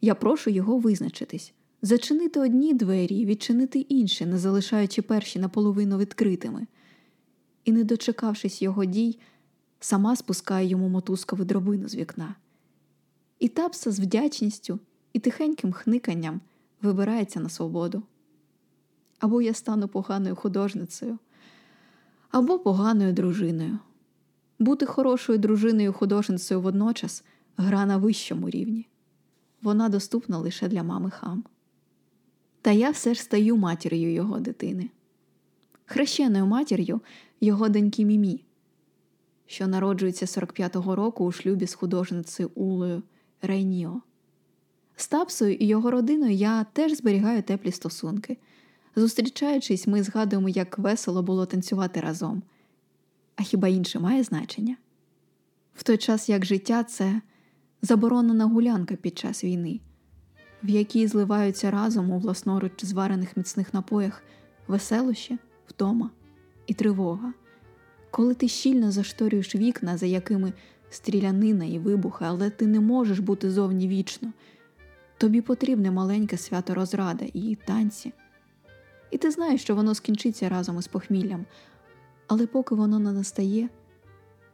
Я 0.00 0.14
прошу 0.14 0.50
його 0.50 0.78
визначитись, 0.78 1.52
зачинити 1.82 2.40
одні 2.40 2.74
двері 2.74 3.16
і 3.16 3.26
відчинити 3.26 3.78
інші, 3.78 4.26
не 4.26 4.38
залишаючи 4.38 5.02
перші 5.02 5.38
наполовину 5.38 5.98
відкритими. 5.98 6.66
І, 7.64 7.72
не 7.72 7.84
дочекавшись 7.84 8.62
його 8.62 8.84
дій, 8.84 9.18
сама 9.80 10.16
спускає 10.16 10.68
йому 10.68 10.88
мотузкову 10.88 11.44
дробину 11.44 11.88
з 11.88 11.94
вікна. 11.94 12.34
І 13.38 13.48
тапса 13.48 13.90
з 13.90 14.00
вдячністю 14.00 14.78
і 15.12 15.18
тихеньким 15.18 15.72
хниканням 15.72 16.40
вибирається 16.82 17.40
на 17.40 17.48
свободу. 17.48 18.02
Або 19.18 19.42
я 19.42 19.54
стану 19.54 19.88
поганою 19.88 20.36
художницею, 20.36 21.18
або 22.34 22.58
поганою 22.58 23.12
дружиною. 23.12 23.78
Бути 24.58 24.86
хорошою 24.86 25.38
дружиною 25.38 25.92
художницею 25.92 26.60
водночас 26.60 27.24
гра 27.56 27.86
на 27.86 27.96
вищому 27.96 28.50
рівні. 28.50 28.88
Вона 29.62 29.88
доступна 29.88 30.38
лише 30.38 30.68
для 30.68 30.82
мами 30.82 31.10
хам. 31.10 31.44
Та 32.62 32.70
я 32.70 32.90
все 32.90 33.14
ж 33.14 33.22
стаю 33.22 33.56
матір'ю 33.56 34.12
його 34.12 34.40
дитини, 34.40 34.90
хрещеною 35.84 36.46
матір'ю 36.46 37.00
його 37.40 37.68
доньки 37.68 38.04
Мімі, 38.04 38.44
що 39.46 39.66
народжується 39.66 40.26
45-го 40.26 40.96
року 40.96 41.24
у 41.24 41.32
шлюбі 41.32 41.66
з 41.66 41.74
художницею 41.74 42.50
Улою 42.54 43.02
Рейніо. 43.42 44.00
З 44.96 45.08
Тапсою 45.08 45.54
і 45.54 45.66
його 45.66 45.90
родиною 45.90 46.32
я 46.32 46.64
теж 46.64 46.92
зберігаю 46.92 47.42
теплі 47.42 47.72
стосунки. 47.72 48.38
Зустрічаючись, 48.96 49.86
ми 49.86 50.02
згадуємо, 50.02 50.48
як 50.48 50.78
весело 50.78 51.22
було 51.22 51.46
танцювати 51.46 52.00
разом. 52.00 52.42
А 53.36 53.42
хіба 53.42 53.68
інше 53.68 53.98
має 53.98 54.22
значення? 54.22 54.76
В 55.74 55.82
той 55.82 55.96
час 55.96 56.28
як 56.28 56.44
життя 56.44 56.84
це 56.84 57.20
заборонена 57.82 58.44
гулянка 58.44 58.96
під 58.96 59.18
час 59.18 59.44
війни, 59.44 59.80
в 60.62 60.68
якій 60.68 61.06
зливаються 61.06 61.70
разом 61.70 62.10
у 62.10 62.18
власноруч 62.18 62.84
зварених 62.84 63.36
міцних 63.36 63.74
напоях 63.74 64.22
веселощі, 64.68 65.38
втома 65.66 66.10
і 66.66 66.74
тривога, 66.74 67.32
коли 68.10 68.34
ти 68.34 68.48
щільно 68.48 68.90
зашторюєш 68.90 69.54
вікна, 69.54 69.96
за 69.96 70.06
якими 70.06 70.52
стрілянина 70.90 71.64
і 71.64 71.78
вибухи, 71.78 72.24
але 72.28 72.50
ти 72.50 72.66
не 72.66 72.80
можеш 72.80 73.18
бути 73.18 73.50
зовні 73.50 73.88
вічно. 73.88 74.32
Тобі 75.18 75.40
потрібне 75.40 75.90
маленьке 75.90 76.36
свято 76.36 76.74
розрада 76.74 77.24
і 77.32 77.58
танці. 77.66 78.12
І 79.14 79.18
ти 79.18 79.30
знаєш, 79.30 79.62
що 79.62 79.74
воно 79.74 79.94
скінчиться 79.94 80.48
разом 80.48 80.78
із 80.78 80.86
похміллям, 80.86 81.46
але 82.26 82.46
поки 82.46 82.74
воно 82.74 82.98
не 82.98 83.12
настає, 83.12 83.68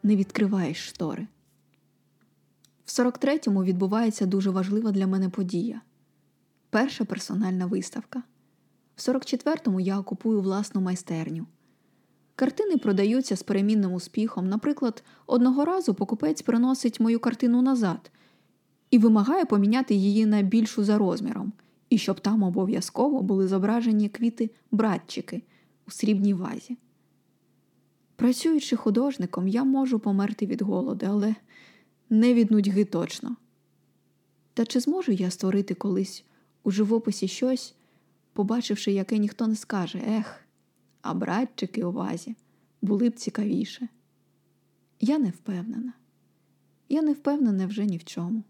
не 0.03 0.17
відкриваєш 0.17 0.89
штори. 0.89 1.27
В 2.85 2.89
43-му 2.89 3.65
відбувається 3.65 4.27
дуже 4.27 4.51
важлива 4.51 4.91
для 4.91 5.07
мене 5.07 5.29
подія 5.29 5.81
перша 6.71 7.05
персональна 7.05 7.67
виставка. 7.67 8.23
В 8.97 9.01
44-му 9.01 9.81
я 9.81 9.99
окупую 9.99 10.41
власну 10.41 10.81
майстерню. 10.81 11.47
Картини 12.35 12.77
продаються 12.77 13.37
з 13.37 13.43
перемінним 13.43 13.93
успіхом. 13.93 14.49
Наприклад, 14.49 15.03
одного 15.27 15.65
разу 15.65 15.95
покупець 15.95 16.43
приносить 16.43 17.01
мою 17.01 17.21
картину 17.21 17.63
назад 17.63 18.11
і 18.91 18.99
вимагає 18.99 19.45
поміняти 19.45 19.95
її 19.95 20.27
на 20.27 20.43
більшу 20.43 20.85
за 20.85 20.99
розміром, 20.99 21.53
і 21.91 21.99
щоб 21.99 22.21
там 22.21 22.43
обов'язково 22.43 23.23
були 23.23 23.49
зображені 23.49 24.09
квіти 24.09 24.51
братчики 24.71 25.43
у 25.89 25.91
срібній 25.91 26.35
вазі. 26.35 26.77
Працюючи 28.17 28.77
художником, 28.77 29.49
я 29.49 29.65
можу 29.65 29.99
померти 29.99 30.47
від 30.47 30.63
голоду, 30.63 31.07
але 31.09 31.35
не 32.11 32.35
від 32.35 32.51
нудьги 32.51 32.85
точно. 32.85 33.37
Та 34.55 34.67
чи 34.67 34.81
зможу 34.81 35.13
я 35.13 35.31
створити 35.31 35.75
колись 35.75 36.25
у 36.63 36.71
живописі 36.71 37.29
щось, 37.29 37.75
побачивши, 38.33 38.93
яке 38.93 39.19
ніхто 39.19 39.47
не 39.47 39.57
скаже 39.57 39.99
ех, 40.09 40.41
а 41.03 41.15
братчики 41.15 41.85
у 41.85 41.93
вазі 41.93 42.37
були 42.83 43.09
б 43.09 43.15
цікавіше? 43.15 43.89
Я 45.01 45.19
не 45.19 45.31
впевнена. 45.31 45.93
Я 46.89 47.03
не 47.03 47.13
впевнена 47.13 47.67
вже 47.67 47.85
ні 47.85 47.97
в 47.97 48.05
чому. 48.05 48.43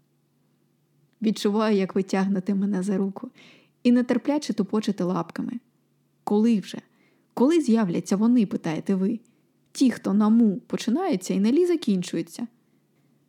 Відчуваю, 1.21 1.77
як 1.77 1.95
ви 1.95 2.03
тягнете 2.03 2.55
мене 2.55 2.83
за 2.83 2.97
руку, 2.97 3.31
і 3.83 3.91
нетерпляче 3.91 4.53
тупочете 4.53 5.03
лапками. 5.03 5.53
Коли 6.23 6.59
вже? 6.59 6.77
Коли 7.33 7.61
з'являться 7.61 8.15
вони, 8.15 8.45
питаєте 8.45 8.95
ви? 8.95 9.19
Ті, 9.71 9.91
хто 9.91 10.13
на 10.13 10.29
му 10.29 10.57
починаються 10.67 11.33
і 11.33 11.39
на 11.39 11.51
лі 11.51 11.65
закінчуються. 11.65 12.47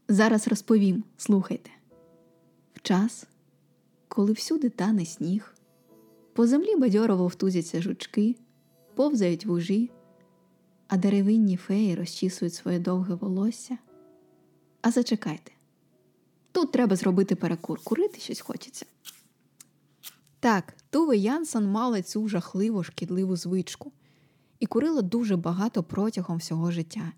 Зараз 0.09 0.49
розповім, 0.49 1.05
слухайте. 1.17 1.71
В 2.75 2.83
час, 2.83 3.27
коли 4.09 4.33
всюди 4.33 4.69
тане 4.69 5.07
сніг, 5.07 5.55
по 6.33 6.47
землі 6.47 6.77
бадьорово 6.77 7.27
втузяться 7.27 7.83
жучки, 7.83 8.37
повзають 8.95 9.47
вужі, 9.47 9.91
а 10.89 10.97
деревинні 10.97 11.57
феї 11.57 11.95
розчісують 11.95 12.55
своє 12.55 12.79
довге 12.79 13.15
волосся. 13.15 13.79
А 14.83 14.91
зачекайте, 14.91 15.53
тут 16.53 16.73
треба 16.73 16.97
зробити 16.97 17.35
перекур, 17.35 17.81
курити 17.85 18.21
щось 18.21 18.41
хочеться. 18.41 18.87
Так, 20.41 20.75
Туве 20.91 21.17
Янсон 21.17 21.67
мала 21.67 22.03
цю 22.03 22.29
жахливу 22.29 22.83
шкідливу 22.83 23.37
звичку 23.37 23.93
і 24.61 24.67
курила 24.67 25.03
дуже 25.03 25.37
багато 25.37 25.83
протягом 25.83 26.37
всього 26.37 26.71
життя. 26.71 27.13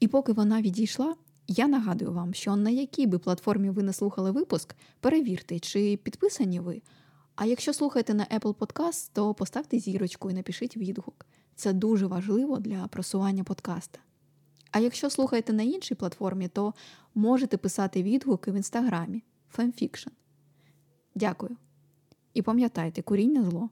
І 0.00 0.08
поки 0.08 0.32
вона 0.32 0.62
відійшла, 0.62 1.14
я 1.48 1.68
нагадую 1.68 2.12
вам, 2.12 2.34
що 2.34 2.56
на 2.56 2.70
якій 2.70 3.06
би 3.06 3.18
платформі 3.18 3.70
ви 3.70 3.82
не 3.82 3.92
слухали 3.92 4.30
випуск, 4.30 4.74
перевірте, 5.00 5.58
чи 5.58 5.96
підписані 5.96 6.60
ви. 6.60 6.82
А 7.36 7.46
якщо 7.46 7.72
слухаєте 7.72 8.14
на 8.14 8.24
Apple 8.24 8.54
Podcast, 8.54 9.10
то 9.12 9.34
поставте 9.34 9.78
зірочку 9.78 10.30
і 10.30 10.34
напишіть 10.34 10.76
відгук. 10.76 11.26
Це 11.54 11.72
дуже 11.72 12.06
важливо 12.06 12.58
для 12.58 12.86
просування 12.86 13.44
подкаста. 13.44 13.98
А 14.70 14.78
якщо 14.78 15.10
слухаєте 15.10 15.52
на 15.52 15.62
іншій 15.62 15.94
платформі, 15.94 16.48
то 16.48 16.74
можете 17.14 17.56
писати 17.56 18.02
відгуки 18.02 18.50
в 18.50 18.54
інстаграмі 18.54 19.22
Fanfiction. 19.56 20.10
Дякую. 21.14 21.56
І 22.34 22.42
пам'ятайте, 22.42 23.02
куріння 23.02 23.44
зло. 23.44 23.68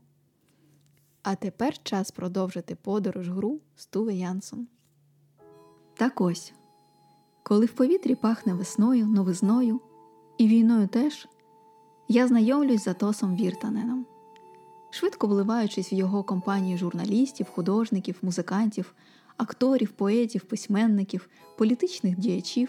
А 1.22 1.34
тепер 1.34 1.82
час 1.82 2.10
продовжити 2.10 2.74
подорож 2.74 3.30
гру 3.30 3.60
Стуве 3.76 4.14
Янсон. 4.14 4.66
Так 5.94 6.20
ось, 6.20 6.52
коли 7.42 7.66
в 7.66 7.72
повітрі 7.72 8.14
пахне 8.14 8.54
весною, 8.54 9.06
новизною 9.06 9.80
і 10.38 10.48
війною 10.48 10.88
теж, 10.88 11.28
я 12.08 12.28
знайомлюсь 12.28 12.84
з 12.84 12.88
Атосом 12.88 13.36
Віртаненом, 13.36 14.06
швидко 14.90 15.26
вливаючись 15.26 15.92
в 15.92 15.94
його 15.94 16.22
компанію 16.22 16.78
журналістів, 16.78 17.46
художників, 17.50 18.18
музикантів, 18.22 18.94
акторів, 19.38 19.90
поетів, 19.90 20.44
письменників, 20.44 21.28
політичних 21.58 22.18
діячів 22.18 22.68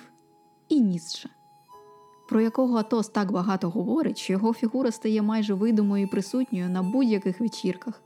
і 0.69 0.79
Ніцше. 0.79 1.29
про 2.29 2.41
якого 2.41 2.77
Атос 2.77 3.07
так 3.07 3.31
багато 3.31 3.69
говорить, 3.69 4.17
що 4.17 4.33
його 4.33 4.53
фігура 4.53 4.91
стає 4.91 5.21
майже 5.21 5.53
видимою 5.53 6.03
і 6.03 6.07
присутньою 6.07 6.69
на 6.69 6.83
будь-яких 6.83 7.39
вечірках, 7.39 8.01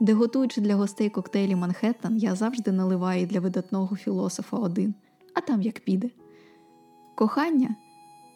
де, 0.00 0.12
готуючи 0.12 0.60
для 0.60 0.74
гостей 0.74 1.10
коктейлі 1.10 1.56
Манхеттен, 1.56 2.16
я 2.16 2.34
завжди 2.34 2.72
наливаю 2.72 3.26
для 3.26 3.40
видатного 3.40 3.96
філософа 3.96 4.56
один, 4.56 4.94
а 5.34 5.40
там 5.40 5.62
як 5.62 5.80
піде. 5.80 6.10
Кохання 7.14 7.74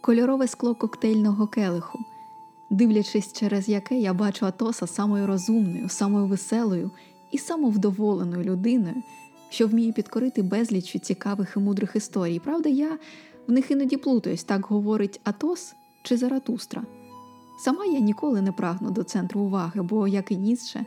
кольорове 0.00 0.46
скло 0.48 0.74
коктейльного 0.74 1.46
келиху, 1.46 1.98
дивлячись, 2.70 3.32
через 3.32 3.68
яке 3.68 3.98
я 3.98 4.14
бачу 4.14 4.46
Атоса 4.46 4.86
самою 4.86 5.26
розумною, 5.26 5.88
самою 5.88 6.26
веселою 6.26 6.90
і 7.32 7.38
самовдоволеною 7.38 8.44
людиною, 8.44 9.02
що 9.52 9.66
вміє 9.66 9.92
підкорити 9.92 10.42
безліч 10.42 11.00
цікавих 11.02 11.52
і 11.56 11.60
мудрих 11.60 11.96
історій. 11.96 12.38
Правда, 12.38 12.68
я 12.68 12.98
в 13.46 13.52
них 13.52 13.70
іноді 13.70 13.96
плутаюсь, 13.96 14.44
так 14.44 14.66
говорить 14.66 15.20
Атос 15.24 15.74
чи 16.02 16.16
Заратустра. 16.16 16.86
Сама 17.64 17.84
я 17.84 18.00
ніколи 18.00 18.42
не 18.42 18.52
прагну 18.52 18.90
до 18.90 19.02
центру 19.02 19.40
уваги, 19.40 19.82
бо, 19.82 20.08
як 20.08 20.32
і 20.32 20.36
Ніцше, 20.36 20.86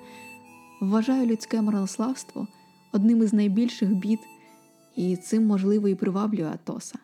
вважаю 0.82 1.26
людське 1.26 1.62
марнославство 1.62 2.48
одним 2.94 3.24
із 3.24 3.34
найбільших 3.34 3.90
бід, 3.90 4.20
і 4.96 5.16
цим, 5.16 5.46
можливо, 5.46 5.88
і 5.88 5.96
приваблює 5.96 6.50
Атоса. 6.54 7.00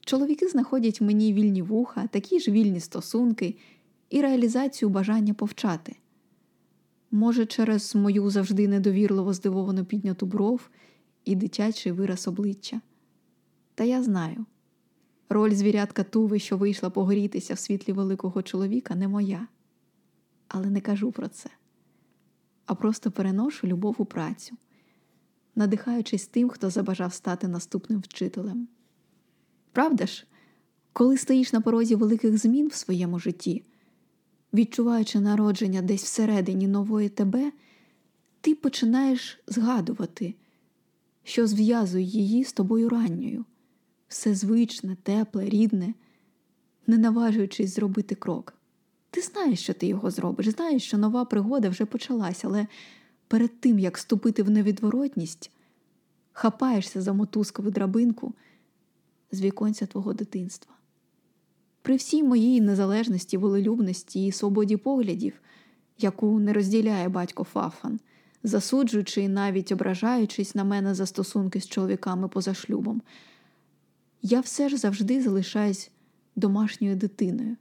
Чоловіки 0.00 0.48
знаходять 0.48 1.00
мені 1.00 1.32
вільні 1.32 1.62
вуха, 1.62 2.06
такі 2.06 2.40
ж 2.40 2.50
вільні 2.50 2.80
стосунки 2.80 3.56
і 4.10 4.20
реалізацію 4.20 4.88
бажання 4.88 5.34
повчати. 5.34 5.96
Може, 7.14 7.46
через 7.46 7.94
мою 7.94 8.30
завжди 8.30 8.68
недовірливо 8.68 9.32
здивовану 9.34 9.84
підняту 9.84 10.26
бров 10.26 10.70
і 11.24 11.36
дитячий 11.36 11.92
вираз 11.92 12.28
обличчя. 12.28 12.80
Та 13.74 13.84
я 13.84 14.02
знаю, 14.02 14.46
роль 15.28 15.54
звірятка 15.54 16.02
Туви, 16.02 16.38
що 16.38 16.56
вийшла 16.56 16.90
погорітися 16.90 17.54
в 17.54 17.58
світлі 17.58 17.92
великого 17.92 18.42
чоловіка, 18.42 18.94
не 18.94 19.08
моя. 19.08 19.48
Але 20.48 20.70
не 20.70 20.80
кажу 20.80 21.12
про 21.12 21.28
це, 21.28 21.50
а 22.66 22.74
просто 22.74 23.10
переношу 23.10 23.66
любов 23.66 23.94
у 23.98 24.04
працю, 24.04 24.56
надихаючись 25.54 26.26
тим, 26.26 26.48
хто 26.48 26.70
забажав 26.70 27.14
стати 27.14 27.48
наступним 27.48 28.00
вчителем. 28.00 28.68
Правда 29.72 30.06
ж, 30.06 30.26
коли 30.92 31.18
стоїш 31.18 31.52
на 31.52 31.60
порозі 31.60 31.94
великих 31.94 32.38
змін 32.38 32.68
в 32.68 32.74
своєму 32.74 33.18
житті, 33.18 33.64
відчуваючи 34.54 35.20
народження 35.20 35.82
десь 35.82 36.02
всередині 36.02 36.68
нової 36.68 37.08
тебе, 37.08 37.52
ти 38.40 38.54
починаєш 38.54 39.40
згадувати, 39.46 40.34
що 41.24 41.46
зв'язує 41.46 42.04
її 42.04 42.44
з 42.44 42.52
тобою 42.52 42.88
ранньою, 42.88 43.44
все 44.08 44.34
звичне, 44.34 44.96
тепле, 45.02 45.48
рідне, 45.48 45.94
не 46.86 46.98
наважуючись 46.98 47.74
зробити 47.74 48.14
крок. 48.14 48.54
Ти 49.10 49.20
знаєш, 49.20 49.60
що 49.60 49.74
ти 49.74 49.86
його 49.86 50.10
зробиш, 50.10 50.48
знаєш, 50.48 50.82
що 50.82 50.98
нова 50.98 51.24
пригода 51.24 51.68
вже 51.68 51.84
почалась, 51.84 52.44
але 52.44 52.66
перед 53.28 53.60
тим, 53.60 53.78
як 53.78 53.98
ступити 53.98 54.42
в 54.42 54.50
невідворотність, 54.50 55.50
хапаєшся 56.32 57.02
за 57.02 57.12
мотузкову 57.12 57.70
драбинку 57.70 58.34
з 59.32 59.40
віконця 59.40 59.86
твого 59.86 60.12
дитинства. 60.12 60.73
При 61.84 61.96
всій 61.96 62.22
моїй 62.22 62.60
незалежності, 62.60 63.36
волелюбності 63.36 64.26
і 64.26 64.32
свободі 64.32 64.76
поглядів, 64.76 65.40
яку 65.98 66.38
не 66.40 66.52
розділяє 66.52 67.08
батько 67.08 67.44
Фафан, 67.44 68.00
засуджуючи 68.42 69.22
і 69.22 69.28
навіть 69.28 69.72
ображаючись 69.72 70.54
на 70.54 70.64
мене 70.64 70.94
за 70.94 71.06
стосунки 71.06 71.60
з 71.60 71.68
чоловіками 71.68 72.28
поза 72.28 72.54
шлюбом, 72.54 73.02
я 74.22 74.40
все 74.40 74.68
ж 74.68 74.76
завжди 74.76 75.22
залишаюсь 75.22 75.90
домашньою 76.36 76.96
дитиною, 76.96 77.56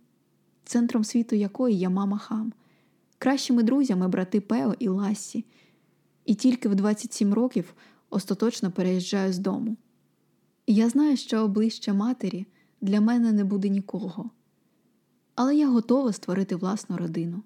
центром 0.65 1.03
світу 1.03 1.35
якої 1.35 1.75
є 1.75 1.89
мама 1.89 2.17
хам, 2.17 2.53
кращими 3.17 3.63
друзями 3.63 4.07
брати 4.07 4.41
Пео 4.41 4.73
і 4.79 4.87
Лассі, 4.87 5.45
і 6.25 6.35
тільки 6.35 6.69
в 6.69 6.75
27 6.75 7.33
років 7.33 7.73
остаточно 8.09 8.71
переїжджаю 8.71 9.33
з 9.33 9.37
дому. 9.37 9.77
Я 10.67 10.89
знаю, 10.89 11.17
що 11.17 11.47
ближче 11.47 11.93
матері 11.93 12.45
для 12.83 13.01
мене 13.01 13.31
не 13.31 13.43
буде 13.43 13.69
нікого. 13.69 14.29
Але 15.35 15.55
я 15.55 15.69
готова 15.69 16.13
створити 16.13 16.55
власну 16.55 16.97
родину. 16.97 17.43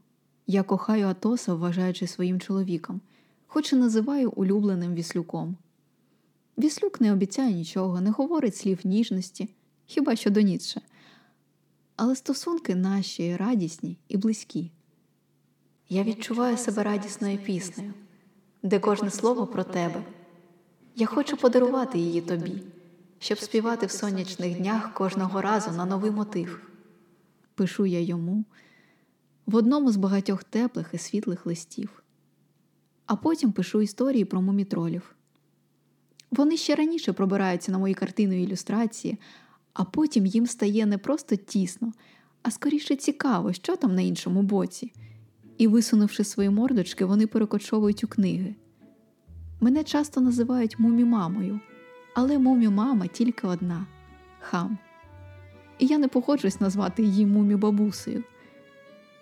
Я 0.48 0.64
кохаю 0.64 1.08
Атоса, 1.08 1.54
вважаючи 1.54 2.08
своїм 2.08 2.40
чоловіком, 2.40 3.02
хоч 3.48 3.74
і 3.74 3.76
називаю 3.76 4.32
улюбленим 4.32 4.94
віслюком. 4.94 5.58
Віслюк 6.58 7.02
не 7.02 7.14
обіцяє 7.14 7.54
нічого, 7.54 8.02
не 8.02 8.12
говорить 8.12 8.56
слів 8.56 8.80
ніжності, 8.84 9.50
хіба 9.86 10.16
що 10.16 10.30
до 10.30 10.42
Ніцше. 10.42 10.82
Але 11.96 12.16
стосунки 12.16 12.76
наші 12.76 13.36
радісні 13.36 13.98
і 14.08 14.18
близькі. 14.18 14.72
Я 15.90 16.04
відчуваю 16.04 16.58
себе 16.58 16.84
радісною 16.84 17.38
піснею, 17.38 17.94
де 18.64 18.80
кожне 18.80 19.12
слово 19.12 19.48
про 19.48 19.64
тебе. 19.64 20.04
Я 20.96 21.06
хочу 21.06 21.38
подарувати 21.38 22.00
її 22.00 22.22
тобі 22.22 22.62
щоб 23.20 23.40
співати 23.40 23.86
в 23.86 23.92
сонячних 23.92 24.58
днях 24.58 24.94
кожного 24.94 25.42
разу 25.42 25.72
на 25.72 25.86
новий 25.86 26.12
мотив. 26.12 26.62
Пишу 27.56 27.86
я 27.86 28.02
йому 28.02 28.46
в 29.46 29.56
одному 29.56 29.92
з 29.92 29.96
багатьох 29.96 30.44
теплих 30.44 30.90
і 30.94 30.98
світлих 30.98 31.46
листів, 31.46 32.04
а 33.06 33.16
потім 33.16 33.52
пишу 33.52 33.82
історії 33.82 34.26
про 34.26 34.42
мумітролів. 34.42 35.16
Вони 36.32 36.58
ще 36.58 36.76
раніше 36.76 37.14
пробираються 37.14 37.72
на 37.72 37.78
мої 37.78 37.94
картини 37.94 38.42
і 38.42 38.44
ілюстрації, 38.44 39.18
а 39.74 39.84
потім 39.84 40.26
їм 40.26 40.48
стає 40.48 40.86
не 40.86 40.98
просто 40.98 41.36
тісно, 41.36 41.94
а 42.44 42.52
скоріше 42.52 42.96
цікаво, 42.96 43.54
що 43.54 43.76
там 43.76 43.96
на 43.96 44.02
іншому 44.02 44.42
боці. 44.42 44.94
І, 45.58 45.68
висунувши 45.68 46.24
свої 46.24 46.50
мордочки, 46.50 47.06
вони 47.06 47.28
перекочовують 47.28 48.04
у 48.04 48.08
книги. 48.08 48.56
Мене 49.62 49.84
часто 49.84 50.22
називають 50.22 50.80
мумі-мамою– 50.80 51.60
але 52.18 52.40
мумі 52.40 52.70
мама 52.70 53.08
тільки 53.08 53.48
одна 53.48 53.86
хам. 54.40 54.78
І 55.80 55.86
я 55.86 55.98
не 55.98 56.08
погоджусь 56.08 56.62
назвати 56.62 57.04
її 57.04 57.26
мумі 57.26 57.56
бабусею. 57.56 58.24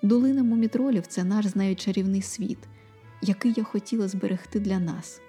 Долина 0.02 0.44
мумітролів 0.44 1.08
це 1.08 1.24
наш 1.24 1.48
з 1.48 1.56
нею 1.56 1.76
чарівний 1.76 2.22
світ, 2.22 2.58
який 3.22 3.54
я 3.58 3.64
хотіла 3.64 4.08
зберегти 4.08 4.60
для 4.60 4.80
нас. 4.80 5.22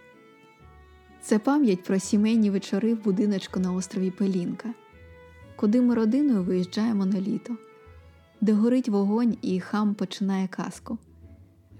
Це 1.20 1.38
пам'ять 1.38 1.82
про 1.82 1.98
сімейні 1.98 2.50
вечори 2.50 2.94
в 2.94 3.04
будиночку 3.04 3.60
на 3.60 3.72
острові 3.72 4.10
Пелінка, 4.10 4.74
куди 5.56 5.80
ми 5.80 5.94
родиною 5.94 6.42
виїжджаємо 6.42 7.06
на 7.06 7.20
літо, 7.20 7.56
де 8.40 8.52
горить 8.52 8.88
вогонь 8.88 9.36
і 9.42 9.60
хам 9.60 9.94
починає 9.94 10.48
казку. 10.48 10.98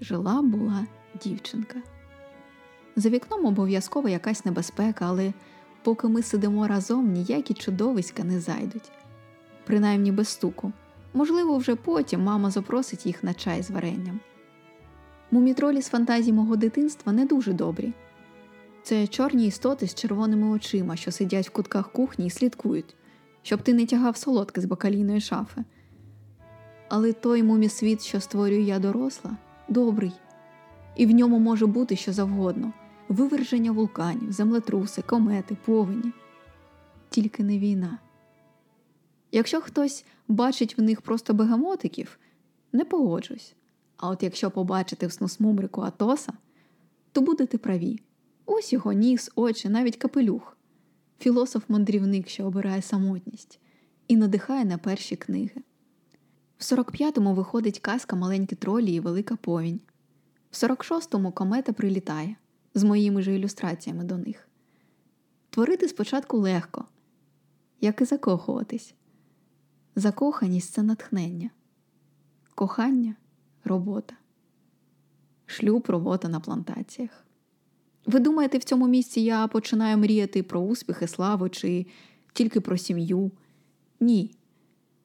Жила 0.01 0.41
була 0.41 0.87
дівчинка. 1.23 1.81
За 2.95 3.09
вікном 3.09 3.45
обов'язково 3.45 4.09
якась 4.09 4.45
небезпека, 4.45 5.05
але 5.05 5.33
поки 5.87 6.07
ми 6.07 6.21
сидимо 6.21 6.67
разом, 6.67 7.11
ніякі 7.11 7.53
чудовиська 7.53 8.23
не 8.23 8.39
зайдуть, 8.39 8.91
принаймні 9.65 10.11
без 10.11 10.27
стуку. 10.27 10.71
Можливо, 11.13 11.57
вже 11.57 11.75
потім 11.75 12.23
мама 12.23 12.51
запросить 12.51 13.05
їх 13.05 13.23
на 13.23 13.33
чай 13.33 13.63
з 13.63 13.71
варенням. 13.71 14.19
Мумітролі 15.31 15.81
з 15.81 15.87
фантазій 15.87 16.33
мого 16.33 16.55
дитинства 16.55 17.13
не 17.13 17.25
дуже 17.25 17.53
добрі. 17.53 17.93
Це 18.83 19.07
чорні 19.07 19.47
істоти 19.47 19.87
з 19.87 19.95
червоними 19.95 20.47
очима, 20.47 20.95
що 20.95 21.11
сидять 21.11 21.47
в 21.47 21.51
кутках 21.51 21.91
кухні 21.91 22.25
і 22.25 22.29
слідкують, 22.29 22.95
щоб 23.41 23.61
ти 23.61 23.73
не 23.73 23.85
тягав 23.85 24.17
солодке 24.17 24.61
з 24.61 24.65
бакалійної 24.65 25.21
шафи. 25.21 25.63
Але 26.89 27.13
той 27.13 27.43
мумісвіт, 27.43 28.01
що 28.01 28.19
створюю 28.19 28.61
я 28.61 28.79
доросла, 28.79 29.37
добрий, 29.69 30.11
і 30.95 31.05
в 31.05 31.11
ньому 31.11 31.39
може 31.39 31.65
бути 31.65 31.95
що 31.95 32.13
завгодно 32.13 32.73
виверження 33.09 33.71
вулканів, 33.71 34.31
землетруси, 34.31 35.01
комети, 35.01 35.57
повені. 35.65 36.11
Тільки 37.09 37.43
не 37.43 37.59
війна. 37.59 37.99
Якщо 39.31 39.61
хтось 39.61 40.05
бачить 40.27 40.77
в 40.77 40.81
них 40.81 41.01
просто 41.01 41.33
бегамотиків, 41.33 42.19
не 42.71 42.85
погоджусь. 42.85 43.53
А 43.97 44.09
от 44.09 44.23
якщо 44.23 44.51
побачите 44.51 45.07
в 45.07 45.11
снусмумрику 45.11 45.81
Атоса, 45.81 46.33
то 47.11 47.21
будете 47.21 47.57
праві. 47.57 47.99
Ось 48.45 48.73
його 48.73 48.93
ніс, 48.93 49.31
очі, 49.35 49.69
навіть 49.69 49.97
капелюх, 49.97 50.57
філософ-мандрівник, 51.19 52.27
що 52.27 52.45
обирає 52.45 52.81
самотність, 52.81 53.59
і 54.07 54.17
надихає 54.17 54.65
на 54.65 54.77
перші 54.77 55.15
книги. 55.15 55.61
В 56.57 56.61
45-му 56.61 57.33
виходить 57.33 57.79
казка 57.79 58.15
Маленькі 58.15 58.55
тролі 58.55 58.93
і 58.93 58.99
Велика 58.99 59.35
повінь. 59.35 59.79
В 60.51 60.55
46-му 60.55 61.31
комета 61.31 61.73
прилітає 61.73 62.35
з 62.77 62.83
моїми 62.83 63.21
ж 63.21 63.35
ілюстраціями 63.35 64.03
до 64.03 64.17
них. 64.17 64.47
Творити 65.49 65.87
спочатку 65.87 66.37
легко, 66.37 66.85
як 67.81 68.01
і 68.01 68.05
закохуватись. 68.05 68.93
Закоханість 69.95 70.73
це 70.73 70.83
натхнення, 70.83 71.49
кохання 72.55 73.15
робота, 73.63 74.15
шлюб 75.45 75.85
робота 75.87 76.29
на 76.29 76.39
плантаціях. 76.39 77.25
Ви 78.05 78.19
думаєте, 78.19 78.57
в 78.57 78.63
цьому 78.63 78.87
місці 78.87 79.21
я 79.21 79.47
починаю 79.47 79.97
мріяти 79.97 80.43
про 80.43 80.59
успіхи, 80.59 81.07
славу 81.07 81.49
чи 81.49 81.85
тільки 82.33 82.61
про 82.61 82.77
сім'ю? 82.77 83.31
Ні. 83.99 84.35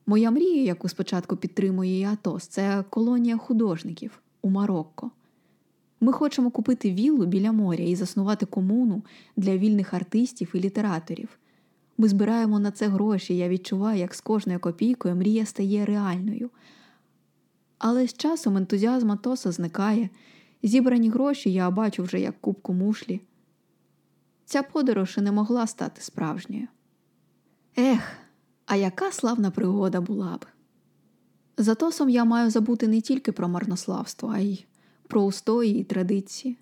Моя 0.07 0.31
мрія, 0.31 0.63
яку 0.63 0.89
спочатку 0.89 1.37
підтримує 1.37 2.07
Атос, 2.07 2.47
це 2.47 2.85
колонія 2.91 3.37
художників 3.37 4.23
у 4.43 4.51
Марокко. 4.51 5.11
Ми 6.03 6.12
хочемо 6.12 6.51
купити 6.51 6.93
віллу 6.93 7.27
біля 7.27 7.53
моря 7.53 7.85
і 7.85 7.97
заснувати 7.97 8.47
комуну 8.47 9.03
для 9.37 9.57
вільних 9.57 9.95
артистів 9.95 10.51
і 10.55 10.61
літераторів. 10.61 11.38
Ми 11.99 12.09
збираємо 12.09 12.59
на 12.59 12.71
це 12.71 12.88
гроші, 12.88 13.37
я 13.37 13.49
відчуваю, 13.49 13.99
як 13.99 14.15
з 14.15 14.21
кожною 14.21 14.61
копійкою 14.61 15.17
мрія 15.17 15.47
стає 15.47 15.85
реальною. 15.85 16.51
Але 17.79 18.07
з 18.07 18.12
часом 18.12 18.57
ентузіазм 18.57 19.11
Атоса 19.11 19.53
зникає, 19.53 20.11
зібрані 20.62 21.11
гроші 21.11 21.53
я 21.53 21.71
бачу 21.71 22.03
вже 22.03 22.21
як 22.21 22.41
кубку 22.41 22.73
мушлі. 22.73 23.21
Ця 24.45 24.62
подорож 24.62 25.15
і 25.19 25.21
не 25.21 25.33
могла 25.33 25.67
стати 25.67 26.03
справжньою. 26.03 26.69
Ех, 27.79 28.12
а 28.67 28.77
яка 28.77 29.12
славна 29.12 29.51
пригода 29.51 30.01
була 30.01 30.37
б! 30.37 30.47
За 31.57 31.75
Тосом 31.75 32.09
я 32.09 32.25
маю 32.25 32.51
забути 32.51 32.88
не 32.88 33.01
тільки 33.01 33.33
про 33.33 33.49
марнославство, 33.49 34.33
а 34.35 34.38
й 34.38 34.65
про 35.12 35.22
устої 35.22 35.81
і 35.81 35.85
традиції. 35.85 36.59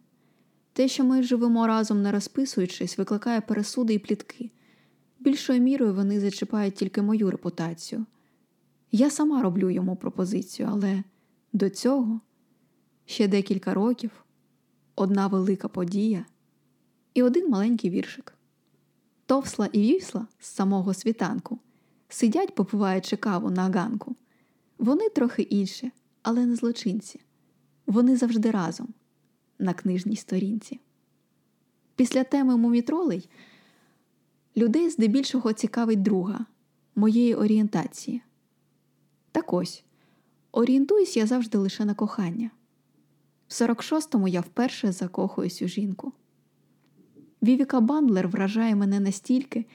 Те, 0.72 0.88
що 0.88 1.04
ми 1.04 1.22
живемо 1.22 1.66
разом 1.66 2.02
не 2.02 2.12
розписуючись, 2.12 2.98
викликає 2.98 3.40
пересуди 3.40 3.94
і 3.94 3.98
плітки. 3.98 4.50
Більшою 5.18 5.60
мірою 5.60 5.94
вони 5.94 6.20
зачіпають 6.20 6.74
тільки 6.74 7.02
мою 7.02 7.30
репутацію. 7.30 8.06
Я 8.92 9.10
сама 9.10 9.42
роблю 9.42 9.70
йому 9.70 9.96
пропозицію, 9.96 10.68
але 10.72 11.02
до 11.52 11.70
цього 11.70 12.20
ще 13.06 13.28
декілька 13.28 13.74
років, 13.74 14.10
одна 14.94 15.26
велика 15.26 15.68
подія 15.68 16.26
і 17.14 17.22
один 17.22 17.50
маленький 17.50 17.90
віршик. 17.90 18.34
Товсла 19.26 19.68
і 19.72 19.80
вівсла 19.80 20.26
з 20.38 20.46
самого 20.46 20.94
світанку 20.94 21.58
сидять, 22.08 22.54
попиваючи 22.54 23.16
каву 23.16 23.50
на 23.50 23.68
ганку. 23.68 24.16
Вони 24.78 25.08
трохи 25.08 25.42
інші, 25.42 25.92
але 26.22 26.46
не 26.46 26.56
злочинці. 26.56 27.20
Вони 27.90 28.16
завжди 28.16 28.50
разом 28.50 28.88
на 29.58 29.74
книжній 29.74 30.16
сторінці. 30.16 30.80
Після 31.96 32.24
теми 32.24 32.56
мумітролей 32.56 33.28
людей 34.56 34.90
здебільшого 34.90 35.52
цікавить 35.52 36.02
друга 36.02 36.46
моєї 36.94 37.34
орієнтації. 37.34 38.22
Так 39.32 39.52
ось 39.52 39.84
орієнтуюсь 40.52 41.16
я 41.16 41.26
завжди 41.26 41.58
лише 41.58 41.84
на 41.84 41.94
кохання. 41.94 42.50
В 43.48 43.52
46-му 43.52 44.28
я 44.28 44.40
вперше 44.40 44.92
закохуюсь 44.92 45.62
у 45.62 45.68
жінку. 45.68 46.12
Вівіка 47.42 47.80
Бандлер 47.80 48.28
вражає 48.28 48.74
мене 48.76 49.00
настільки, 49.00 49.66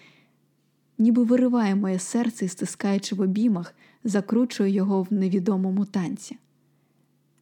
ніби 0.97 1.23
вириває 1.23 1.75
моє 1.75 1.99
серце 1.99 2.45
і 2.45 2.47
стискаючи 2.47 3.15
в 3.15 3.21
обіймах, 3.21 3.75
закручує 4.04 4.69
його 4.69 5.04
в 5.04 5.13
невідомому 5.13 5.86
танці. 5.86 6.38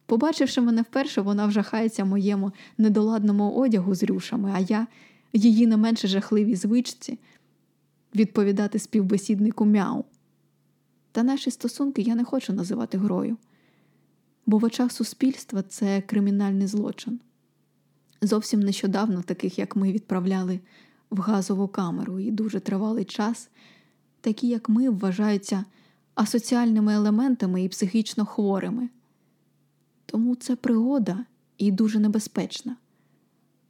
Побачивши 0.06 0.60
мене 0.60 0.82
вперше, 0.82 1.20
вона 1.20 1.46
вжахається 1.46 2.04
моєму 2.04 2.52
недоладному 2.78 3.52
одягу 3.52 3.94
з 3.94 4.02
рюшами, 4.02 4.52
а 4.54 4.58
я 4.58 4.86
її 5.32 5.66
не 5.66 5.76
менше 5.76 6.08
жахливій 6.08 6.56
звичці 6.56 7.18
відповідати 8.14 8.78
співбесіднику 8.78 9.64
мяу. 9.64 10.04
Та 11.12 11.22
наші 11.22 11.50
стосунки 11.50 12.02
я 12.02 12.14
не 12.14 12.24
хочу 12.24 12.52
називати 12.52 12.98
грою, 12.98 13.36
бо 14.46 14.58
в 14.58 14.64
очах 14.64 14.92
суспільства 14.92 15.62
це 15.62 16.00
кримінальний 16.00 16.66
злочин. 16.66 17.20
Зовсім 18.22 18.60
нещодавно, 18.60 19.22
таких 19.22 19.58
як 19.58 19.76
ми, 19.76 19.92
відправляли 19.92 20.60
в 21.10 21.20
газову 21.20 21.68
камеру 21.68 22.20
і 22.20 22.30
дуже 22.30 22.60
тривалий 22.60 23.04
час, 23.04 23.48
такі, 24.20 24.48
як 24.48 24.68
ми, 24.68 24.90
вважаються 24.90 25.64
асоціальними 26.14 26.94
елементами 26.94 27.62
і 27.62 27.68
психічно 27.68 28.26
хворими. 28.26 28.88
Тому 30.06 30.36
це 30.36 30.56
пригода 30.56 31.24
і 31.58 31.70
дуже 31.70 31.98
небезпечна, 31.98 32.76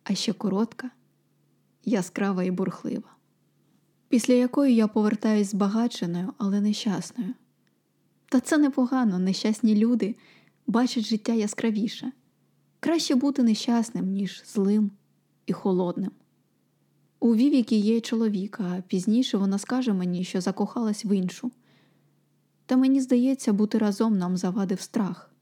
а 0.04 0.14
ще 0.14 0.32
коротка, 0.32 0.90
яскрава 1.84 2.44
і 2.44 2.50
бурхлива, 2.50 3.16
після 4.08 4.34
якої 4.34 4.74
я 4.74 4.88
повертаюсь 4.88 5.50
збагаченою, 5.50 6.32
але 6.38 6.60
нещасною. 6.60 7.34
Та 8.28 8.40
це 8.40 8.58
непогано, 8.58 9.18
нещасні 9.18 9.76
люди 9.76 10.16
бачать 10.66 11.04
життя 11.04 11.32
яскравіше. 11.32 12.12
Краще 12.80 13.14
бути 13.14 13.42
нещасним, 13.42 14.06
ніж 14.06 14.42
злим 14.46 14.90
і 15.46 15.52
холодним. 15.52 16.10
У 17.20 17.34
Вівіки 17.34 17.76
є 17.76 18.00
чоловік, 18.00 18.60
а 18.60 18.82
пізніше 18.88 19.36
вона 19.36 19.58
скаже 19.58 19.92
мені, 19.92 20.24
що 20.24 20.40
закохалась 20.40 21.04
в 21.04 21.16
іншу. 21.16 21.52
Та 22.66 22.76
мені 22.76 23.00
здається, 23.00 23.52
бути 23.52 23.78
разом 23.78 24.18
нам 24.18 24.36
завадив 24.36 24.80
страх. 24.80 25.33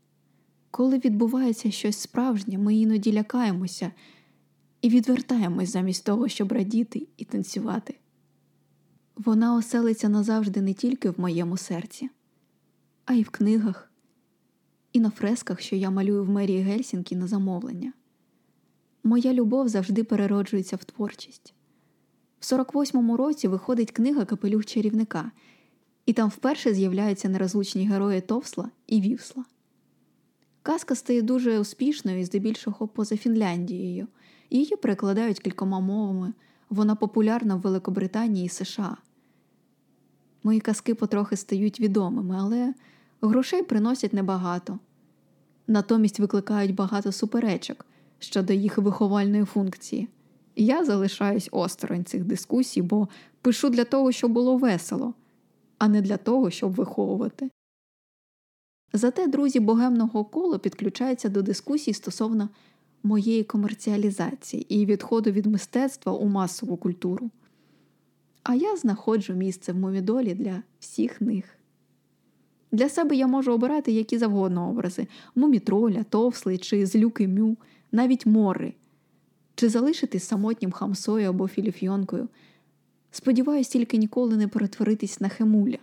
Коли 0.73 0.99
відбувається 0.99 1.71
щось 1.71 1.99
справжнє, 1.99 2.59
ми 2.59 2.77
іноді 2.77 3.13
лякаємося 3.13 3.93
і 4.83 4.89
відвертаємось 4.89 5.73
замість 5.73 6.05
того, 6.05 6.29
щоб 6.29 6.53
радіти 6.53 7.07
і 7.17 7.25
танцювати. 7.25 7.99
Вона 9.17 9.57
оселиться 9.57 10.09
назавжди 10.09 10.63
не 10.63 10.75
тільки 10.75 11.11
в 11.11 11.21
моєму 11.21 11.57
серці, 11.57 12.11
а 13.05 13.13
й 13.13 13.23
в 13.23 13.31
книгах, 13.31 13.93
і 14.93 15.01
на 15.01 15.11
фресках, 15.11 15.61
що 15.61 15.77
я 15.77 15.91
малюю 15.91 16.25
в 16.25 16.29
мерії 16.29 16.63
Гельсінкі 16.63 17.17
на 17.17 17.27
замовлення. 17.27 17.93
Моя 19.05 19.33
любов 19.33 19.69
завжди 19.69 20.05
перероджується 20.05 20.77
в 20.77 20.85
творчість. 20.85 21.55
В 22.41 22.45
48-му 22.45 23.17
році 23.17 23.49
виходить 23.49 23.91
книга 23.91 24.25
Капелюх 24.25 24.67
чарівника, 24.67 25.31
і 26.07 26.13
там 26.13 26.29
вперше 26.29 26.75
з'являються 26.75 27.29
нерозлучні 27.29 27.89
герої 27.89 28.21
Товсла 28.21 28.71
і 28.87 29.01
Вівсла. 29.01 29.45
Казка 30.63 30.95
стає 30.95 31.23
дуже 31.23 31.59
успішною 31.59 32.21
і 32.21 32.25
здебільшого 32.25 32.89
поза 32.89 33.17
Фінляндією. 33.17 34.07
Її 34.51 34.77
перекладають 34.77 35.41
кількома 35.41 35.81
мовами, 35.81 36.33
вона 36.71 36.95
популярна 36.95 37.55
в 37.55 37.61
Великобританії 37.61 38.47
і 38.47 38.49
США. 38.49 38.97
Мої 40.43 40.61
казки 40.61 40.95
потрохи 40.95 41.37
стають 41.37 41.81
відомими, 41.81 42.37
але 42.39 42.75
грошей 43.23 43.63
приносять 43.63 44.13
небагато. 44.13 44.79
Натомість 45.67 46.21
викликають 46.21 46.75
багато 46.75 47.13
суперечок 47.13 47.87
щодо 48.19 48.53
їх 48.53 48.79
виховальної 48.79 49.45
функції. 49.45 50.09
Я 50.57 50.85
залишаюсь 50.85 51.49
осторонь 51.53 52.05
цих 52.05 52.25
дискусій, 52.25 52.83
бо 52.83 53.09
пишу 53.41 53.71
для 53.71 53.85
того, 53.85 54.13
щоб 54.13 54.33
було 54.33 54.57
весело, 54.57 55.15
а 55.79 55.89
не 55.89 56.01
для 56.01 56.17
того, 56.17 56.51
щоб 56.51 56.73
виховувати. 56.73 57.51
Зате 58.93 59.27
друзі 59.27 59.61
богемного 59.61 60.25
колу 60.25 60.59
підключаються 60.59 61.29
до 61.29 61.43
дискусій 61.43 61.93
стосовно 61.93 62.49
моєї 63.03 63.45
комерціалізації 63.45 64.67
і 64.69 64.87
відходу 64.87 65.31
від 65.31 65.47
мистецтва 65.47 66.13
у 66.13 66.27
масову 66.27 66.77
культуру. 66.77 67.31
А 68.43 68.55
я 68.55 68.77
знаходжу 68.77 69.33
місце 69.33 69.73
в 69.73 69.77
мовідолі 69.77 70.35
для 70.35 70.63
всіх 70.81 71.21
них. 71.21 71.45
Для 72.73 72.89
себе 72.89 73.17
я 73.17 73.27
можу 73.27 73.53
обирати 73.53 73.93
які 73.93 74.19
завгодно 74.19 74.71
образи 74.71 75.07
мумітроля, 75.35 76.05
товсли 76.05 76.59
чи 76.59 76.87
злюки 76.87 77.29
мю, 77.29 77.57
навіть 77.93 78.27
мори, 78.27 78.75
чи 79.55 79.69
залишитись 79.69 80.25
самотнім 80.25 80.73
хамсою 80.73 81.29
або 81.29 81.49
філіфйонкою. 81.49 82.29
Сподіваюсь, 83.11 83.69
тільки 83.69 83.97
ніколи 83.97 84.37
не 84.37 84.49
перетворитись 84.49 85.21
на 85.21 85.29
хемуля. 85.29 85.79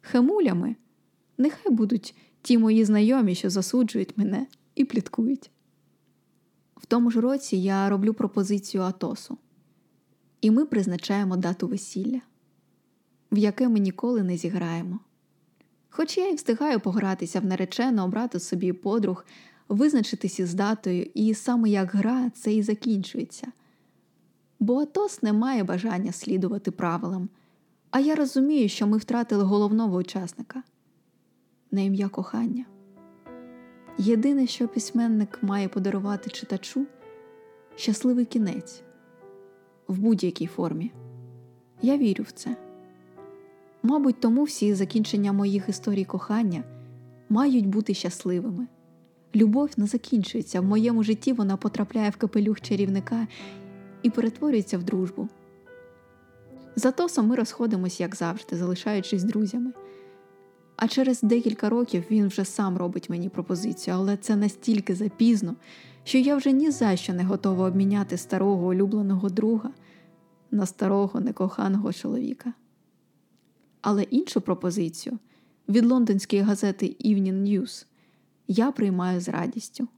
Хемулями 0.00 0.76
нехай 1.40 1.72
будуть 1.72 2.14
ті 2.42 2.58
мої 2.58 2.84
знайомі, 2.84 3.34
що 3.34 3.50
засуджують 3.50 4.18
мене 4.18 4.46
і 4.74 4.84
пліткують. 4.84 5.50
В 6.76 6.86
тому 6.86 7.10
ж 7.10 7.20
році 7.20 7.56
я 7.56 7.88
роблю 7.88 8.14
пропозицію 8.14 8.82
Атосу, 8.82 9.38
і 10.40 10.50
ми 10.50 10.64
призначаємо 10.64 11.36
дату 11.36 11.68
весілля, 11.68 12.20
в 13.32 13.38
яке 13.38 13.68
ми 13.68 13.78
ніколи 13.78 14.22
не 14.22 14.36
зіграємо. 14.36 15.00
Хоч 15.90 16.18
я 16.18 16.28
й 16.28 16.34
встигаю 16.34 16.80
погратися 16.80 17.40
в 17.40 17.44
наречено, 17.44 18.04
обрати 18.04 18.40
собі 18.40 18.72
подруг, 18.72 19.24
визначитися 19.68 20.46
з 20.46 20.54
датою, 20.54 21.06
і 21.14 21.34
саме 21.34 21.68
як 21.70 21.94
гра 21.94 22.30
це 22.30 22.54
і 22.54 22.62
закінчується. 22.62 23.52
Бо 24.60 24.80
Атос 24.80 25.22
не 25.22 25.32
має 25.32 25.64
бажання 25.64 26.12
слідувати 26.12 26.70
правилам, 26.70 27.28
а 27.90 28.00
я 28.00 28.14
розумію, 28.14 28.68
що 28.68 28.86
ми 28.86 28.98
втратили 28.98 29.44
головного 29.44 29.96
учасника 29.96 30.62
на 31.70 31.80
ім'я 31.80 32.08
кохання. 32.08 32.64
Єдине, 33.98 34.46
що 34.46 34.68
письменник 34.68 35.38
має 35.42 35.68
подарувати 35.68 36.30
читачу 36.30 36.86
щасливий 37.76 38.24
кінець 38.24 38.82
в 39.88 39.98
будь-якій 39.98 40.46
формі. 40.46 40.92
Я 41.82 41.98
вірю 41.98 42.24
в 42.24 42.30
це. 42.30 42.56
Мабуть, 43.82 44.20
тому 44.20 44.44
всі 44.44 44.74
закінчення 44.74 45.32
моїх 45.32 45.68
історій 45.68 46.04
кохання 46.04 46.64
мають 47.28 47.66
бути 47.66 47.94
щасливими. 47.94 48.66
Любов 49.34 49.70
не 49.76 49.86
закінчується, 49.86 50.60
в 50.60 50.64
моєму 50.64 51.02
житті 51.02 51.32
вона 51.32 51.56
потрапляє 51.56 52.10
в 52.10 52.16
капелюх 52.16 52.60
чарівника 52.60 53.26
і 54.02 54.10
перетворюється 54.10 54.78
в 54.78 54.82
дружбу. 54.82 55.28
За 56.76 56.90
Тосом 56.92 57.26
ми 57.26 57.36
розходимось, 57.36 58.00
як 58.00 58.16
завжди, 58.16 58.56
залишаючись 58.56 59.24
друзями. 59.24 59.72
А 60.80 60.88
через 60.88 61.22
декілька 61.22 61.68
років 61.68 62.04
він 62.10 62.26
вже 62.26 62.44
сам 62.44 62.76
робить 62.76 63.10
мені 63.10 63.28
пропозицію, 63.28 63.96
але 63.96 64.16
це 64.16 64.36
настільки 64.36 64.94
запізно, 64.94 65.56
що 66.04 66.18
я 66.18 66.36
вже 66.36 66.52
ні 66.52 66.70
за 66.70 66.96
що 66.96 67.12
не 67.12 67.24
готова 67.24 67.68
обміняти 67.68 68.16
старого 68.16 68.66
улюбленого 68.66 69.28
друга 69.28 69.70
на 70.50 70.66
старого 70.66 71.20
некоханого 71.20 71.92
чоловіка. 71.92 72.52
Але 73.80 74.02
іншу 74.02 74.40
пропозицію 74.40 75.18
від 75.68 75.84
лондонської 75.84 76.42
газети 76.42 76.96
Evening 77.04 77.42
News 77.42 77.86
я 78.48 78.72
приймаю 78.72 79.20
з 79.20 79.28
радістю. 79.28 79.88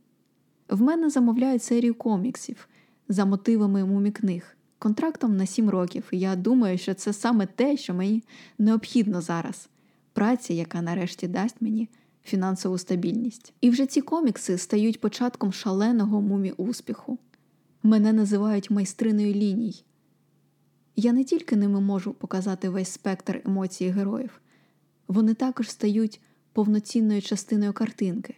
В 0.69 0.83
мене 0.83 1.11
замовляють 1.11 1.63
серію 1.63 1.95
коміксів 1.95 2.69
за 3.09 3.25
мотивами 3.25 3.85
мумікниг, 3.85 4.57
контрактом 4.79 5.37
на 5.37 5.47
сім 5.47 5.71
років, 5.71 6.05
і 6.11 6.19
я 6.19 6.37
думаю, 6.37 6.79
що 6.79 6.95
це 6.95 7.13
саме 7.13 7.47
те, 7.47 7.77
що 7.77 7.95
мені 7.95 8.23
необхідно 8.59 9.21
зараз 9.21 9.69
праця, 10.23 10.53
яка 10.53 10.83
нарешті 10.83 11.29
дасть 11.29 11.57
мені 11.61 11.89
фінансову 12.25 12.79
стабільність. 12.79 13.53
І 13.61 13.71
вже 13.71 13.87
ці 13.87 14.01
комікси 14.01 14.59
стають 14.59 15.01
початком 15.01 15.53
шаленого 15.53 16.21
мумі 16.21 16.53
успіху. 16.53 17.19
Мене 17.83 18.13
називають 18.13 18.71
майстриною 18.71 19.35
ліній. 19.35 19.85
Я 20.97 21.13
не 21.13 21.25
тільки 21.25 21.57
ними 21.57 21.81
можу 21.81 22.13
показати 22.13 22.69
весь 22.69 22.89
спектр 22.89 23.43
емоцій 23.45 23.89
героїв, 23.89 24.41
вони 25.09 25.35
також 25.35 25.71
стають 25.71 26.21
повноцінною 26.53 27.23
частиною 27.23 27.73
картинки. 27.73 28.35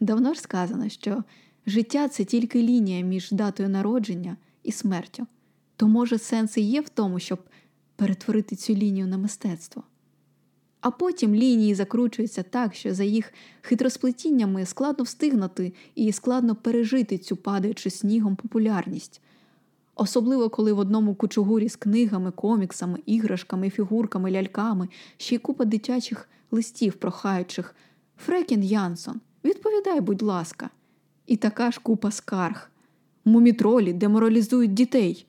Давно 0.00 0.34
ж 0.34 0.40
сказано, 0.40 0.88
що 0.88 1.24
життя 1.66 2.08
це 2.08 2.24
тільки 2.24 2.62
лінія 2.62 3.04
між 3.04 3.30
датою 3.30 3.68
народження 3.68 4.36
і 4.62 4.72
смертю, 4.72 5.26
то 5.76 5.88
може 5.88 6.18
сенс 6.18 6.56
і 6.56 6.60
є 6.60 6.80
в 6.80 6.88
тому, 6.88 7.18
щоб 7.18 7.38
перетворити 7.96 8.56
цю 8.56 8.74
лінію 8.74 9.06
на 9.06 9.18
мистецтво. 9.18 9.82
А 10.80 10.90
потім 10.90 11.34
лінії 11.34 11.74
закручуються 11.74 12.42
так, 12.42 12.74
що 12.74 12.94
за 12.94 13.04
їх 13.04 13.32
хитросплетіннями 13.62 14.66
складно 14.66 15.04
встигнути 15.04 15.72
і 15.94 16.12
складно 16.12 16.54
пережити 16.54 17.18
цю 17.18 17.36
падаючу 17.36 17.90
снігом 17.90 18.36
популярність. 18.36 19.20
Особливо 19.94 20.50
коли 20.50 20.72
в 20.72 20.78
одному 20.78 21.14
кучугурі 21.14 21.68
з 21.68 21.76
книгами, 21.76 22.30
коміксами, 22.30 22.98
іграшками, 23.06 23.70
фігурками, 23.70 24.30
ляльками, 24.30 24.88
ще 25.16 25.34
й 25.34 25.38
купа 25.38 25.64
дитячих 25.64 26.28
листів 26.50 26.94
прохаючих. 26.94 27.74
Фрекін 28.16 28.62
Янсон, 28.62 29.20
відповідай, 29.44 30.00
будь 30.00 30.22
ласка, 30.22 30.70
і 31.26 31.36
така 31.36 31.70
ж 31.70 31.80
купа 31.82 32.10
скарг. 32.10 32.70
Мумітролі 33.24 33.92
деморалізують 33.92 34.74
дітей, 34.74 35.26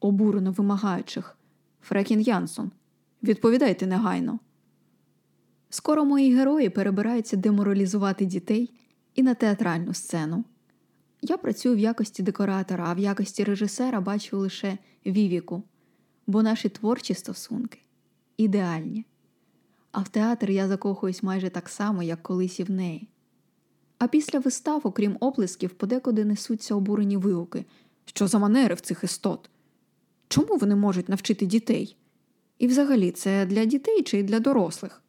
обурено 0.00 0.52
вимагаючих. 0.52 1.36
Фрекін 1.82 2.20
Янсон, 2.20 2.70
відповідайте 3.22 3.86
негайно. 3.86 4.38
Скоро 5.70 6.04
мої 6.04 6.34
герої 6.34 6.70
перебираються 6.70 7.36
деморалізувати 7.36 8.24
дітей 8.24 8.72
і 9.14 9.22
на 9.22 9.34
театральну 9.34 9.94
сцену. 9.94 10.44
Я 11.22 11.36
працюю 11.36 11.76
в 11.76 11.78
якості 11.78 12.22
декоратора, 12.22 12.84
а 12.88 12.94
в 12.94 12.98
якості 12.98 13.44
режисера 13.44 14.00
бачу 14.00 14.38
лише 14.38 14.78
Вівіку, 15.06 15.62
бо 16.26 16.42
наші 16.42 16.68
творчі 16.68 17.14
стосунки 17.14 17.78
ідеальні. 18.36 19.06
А 19.92 20.00
в 20.00 20.08
театр 20.08 20.50
я 20.50 20.68
закохуюсь 20.68 21.22
майже 21.22 21.50
так 21.50 21.68
само, 21.68 22.02
як 22.02 22.22
колись 22.22 22.60
і 22.60 22.64
в 22.64 22.70
неї. 22.70 23.08
А 23.98 24.08
після 24.08 24.38
вистав, 24.38 24.80
окрім 24.84 25.16
оплесків, 25.20 25.70
подекуди 25.70 26.24
несуться 26.24 26.74
обурені 26.74 27.16
вигуки. 27.16 27.64
Що 28.04 28.28
за 28.28 28.38
манери 28.38 28.74
в 28.74 28.80
цих 28.80 29.04
істот? 29.04 29.50
Чому 30.28 30.56
вони 30.56 30.76
можуть 30.76 31.08
навчити 31.08 31.46
дітей? 31.46 31.96
І 32.58 32.66
взагалі 32.66 33.10
це 33.10 33.46
для 33.46 33.64
дітей 33.64 34.02
чи 34.02 34.22
для 34.22 34.40
дорослих? 34.40 35.02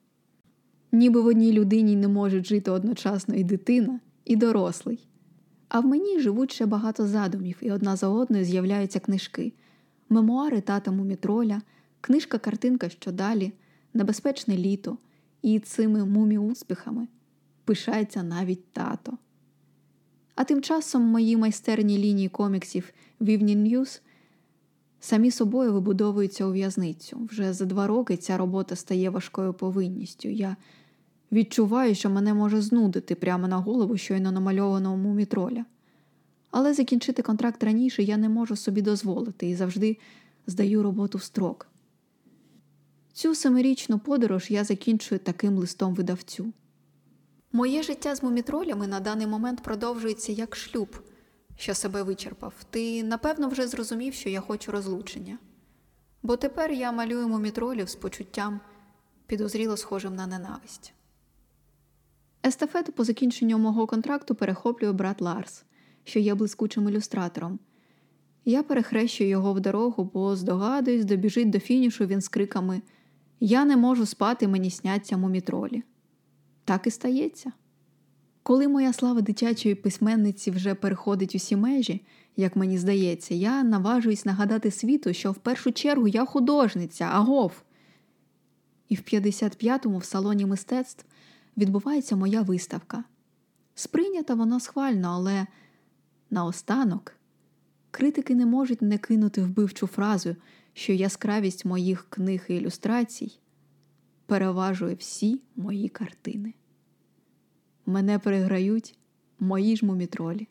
Ніби 0.92 1.22
в 1.22 1.26
одній 1.26 1.54
людині 1.54 1.96
не 1.96 2.08
можуть 2.08 2.46
жити 2.46 2.72
одночасно 2.72 3.36
і 3.36 3.44
дитина, 3.44 4.00
і 4.26 4.36
дорослий. 4.36 5.08
А 5.68 5.80
в 5.80 5.86
мені 5.86 6.20
живуть 6.20 6.52
ще 6.52 6.66
багато 6.66 7.08
задумів, 7.08 7.58
і 7.62 7.72
одна 7.72 7.96
за 7.96 8.08
одною 8.08 8.44
з'являються 8.46 9.00
книжки: 9.00 9.54
мемуари 10.10 10.62
тата 10.62 10.92
Мумітроля, 10.92 11.62
книжка-картинка 12.02 12.90
що 12.90 13.12
далі, 13.12 13.54
Небезпечне 13.94 14.58
літо, 14.58 14.98
і 15.42 15.60
цими 15.60 16.04
мумі-успіхами 16.04 17.08
пишається 17.66 18.24
навіть 18.24 18.72
тато. 18.72 19.18
А 20.36 20.44
тим 20.44 20.62
часом 20.62 21.04
мої 21.04 21.38
майстерні 21.38 21.98
лінії 21.98 22.30
коміксів 22.30 22.94
в 23.22 23.26
Evening 23.26 23.56
News 23.56 24.02
самі 25.00 25.32
собою 25.32 25.74
вибудовуються 25.74 26.46
у 26.46 26.52
в'язницю. 26.52 27.28
Вже 27.32 27.54
за 27.54 27.66
два 27.66 27.88
роки 27.88 28.18
ця 28.18 28.38
робота 28.38 28.76
стає 28.76 29.10
важкою 29.10 29.54
повинністю. 29.54 30.30
Я 30.30 30.56
відчуваю, 31.32 31.96
що 31.96 32.10
мене 32.10 32.34
може 32.34 32.62
знудити 32.62 33.16
прямо 33.16 33.48
на 33.48 33.58
голову 33.58 33.98
щойно 33.98 34.32
намальованого 34.32 34.98
мумітроля. 34.98 35.66
Але 36.52 36.74
закінчити 36.74 37.22
контракт 37.22 37.64
раніше 37.64 38.04
я 38.04 38.18
не 38.18 38.30
можу 38.30 38.56
собі 38.56 38.82
дозволити 38.82 39.50
і 39.50 39.56
завжди 39.56 39.98
здаю 40.48 40.84
роботу 40.84 41.18
в 41.18 41.24
строк. 41.24 41.68
Цю 43.14 43.36
семирічну 43.36 44.00
подорож 44.00 44.52
я 44.52 44.64
закінчую 44.64 45.20
таким 45.20 45.58
листом 45.58 45.94
видавцю. 45.94 46.54
Моє 47.52 47.84
життя 47.84 48.16
з 48.16 48.24
мумітролями 48.24 48.88
на 48.88 49.00
даний 49.00 49.28
момент 49.28 49.62
продовжується 49.62 50.32
як 50.32 50.56
шлюб, 50.56 50.98
що 51.60 51.76
себе 51.76 52.04
вичерпав. 52.04 52.54
Ти 52.70 53.04
напевно 53.04 53.50
вже 53.50 53.68
зрозумів, 53.68 54.14
що 54.14 54.30
я 54.30 54.42
хочу 54.42 54.72
розлучення. 54.72 55.38
Бо 56.24 56.38
тепер 56.38 56.72
я 56.72 56.92
малюю 56.92 57.28
мумітролів 57.28 57.90
з 57.90 57.96
почуттям 57.96 58.60
підозріло 59.28 59.78
схожим 59.78 60.16
на 60.16 60.28
ненависть. 60.28 60.94
Естафету 62.46 62.92
по 62.92 63.04
закінченню 63.04 63.58
мого 63.58 63.88
контракту 63.88 64.36
перехоплює 64.36 64.92
брат 64.92 65.22
Ларс, 65.22 65.64
що 66.04 66.20
є 66.20 66.36
блискучим 66.36 66.90
ілюстратором. 66.90 67.60
Я 68.46 68.64
перехрещую 68.64 69.30
його 69.30 69.54
в 69.54 69.60
дорогу, 69.60 70.12
бо 70.14 70.36
здогадуюсь, 70.36 71.06
добіжить 71.06 71.50
до 71.50 71.60
фінішу 71.60 72.06
він 72.06 72.22
з 72.22 72.28
криками 72.28 72.82
Я 73.40 73.66
не 73.66 73.78
можу 73.78 74.06
спати, 74.06 74.48
мені 74.48 74.72
сняться 74.72 75.18
мумітролі. 75.18 75.84
Так 76.66 76.88
і 76.88 76.92
стається. 76.92 77.52
Коли 78.44 78.68
моя 78.68 78.94
слава 78.94 79.22
дитячої 79.22 79.76
письменниці 79.76 80.52
вже 80.52 80.76
переходить 80.76 81.36
усі 81.36 81.56
межі, 81.56 82.06
як 82.36 82.56
мені 82.56 82.78
здається, 82.78 83.36
я 83.36 83.64
наважуюсь 83.64 84.26
нагадати 84.26 84.72
світу, 84.72 85.14
що 85.14 85.32
в 85.32 85.36
першу 85.36 85.72
чергу 85.72 86.08
я 86.08 86.26
художниця, 86.26 87.06
агов. 87.06 87.52
І 88.90 88.96
в 88.96 89.00
55-му 89.00 89.98
в 89.98 90.06
салоні 90.06 90.46
мистецтв 90.46 91.06
відбувається 91.58 92.16
моя 92.16 92.42
виставка. 92.42 93.04
Сприйнята 93.76 94.34
вона 94.34 94.60
схвально, 94.60 95.08
але 95.08 95.48
наостанок 96.30 97.16
критики 97.92 98.36
не 98.36 98.46
можуть 98.46 98.82
не 98.82 98.98
кинути 98.98 99.42
вбивчу 99.42 99.88
фразу, 99.88 100.36
що 100.74 100.94
яскравість 100.94 101.66
моїх 101.66 102.06
книг 102.10 102.46
і 102.48 102.56
ілюстрацій 102.56 103.40
переважує 104.26 104.96
всі 104.96 105.42
мої 105.56 105.90
картини. 105.90 106.54
Мене 107.90 108.20
переграють 108.20 108.98
мої 109.40 109.76
ж 109.76 109.86
мумітролі. 109.86 110.48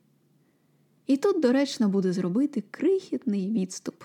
І 1.06 1.16
тут 1.16 1.42
доречно 1.42 1.88
буде 1.88 2.12
зробити 2.12 2.64
крихітний 2.70 3.50
відступ. 3.50 4.04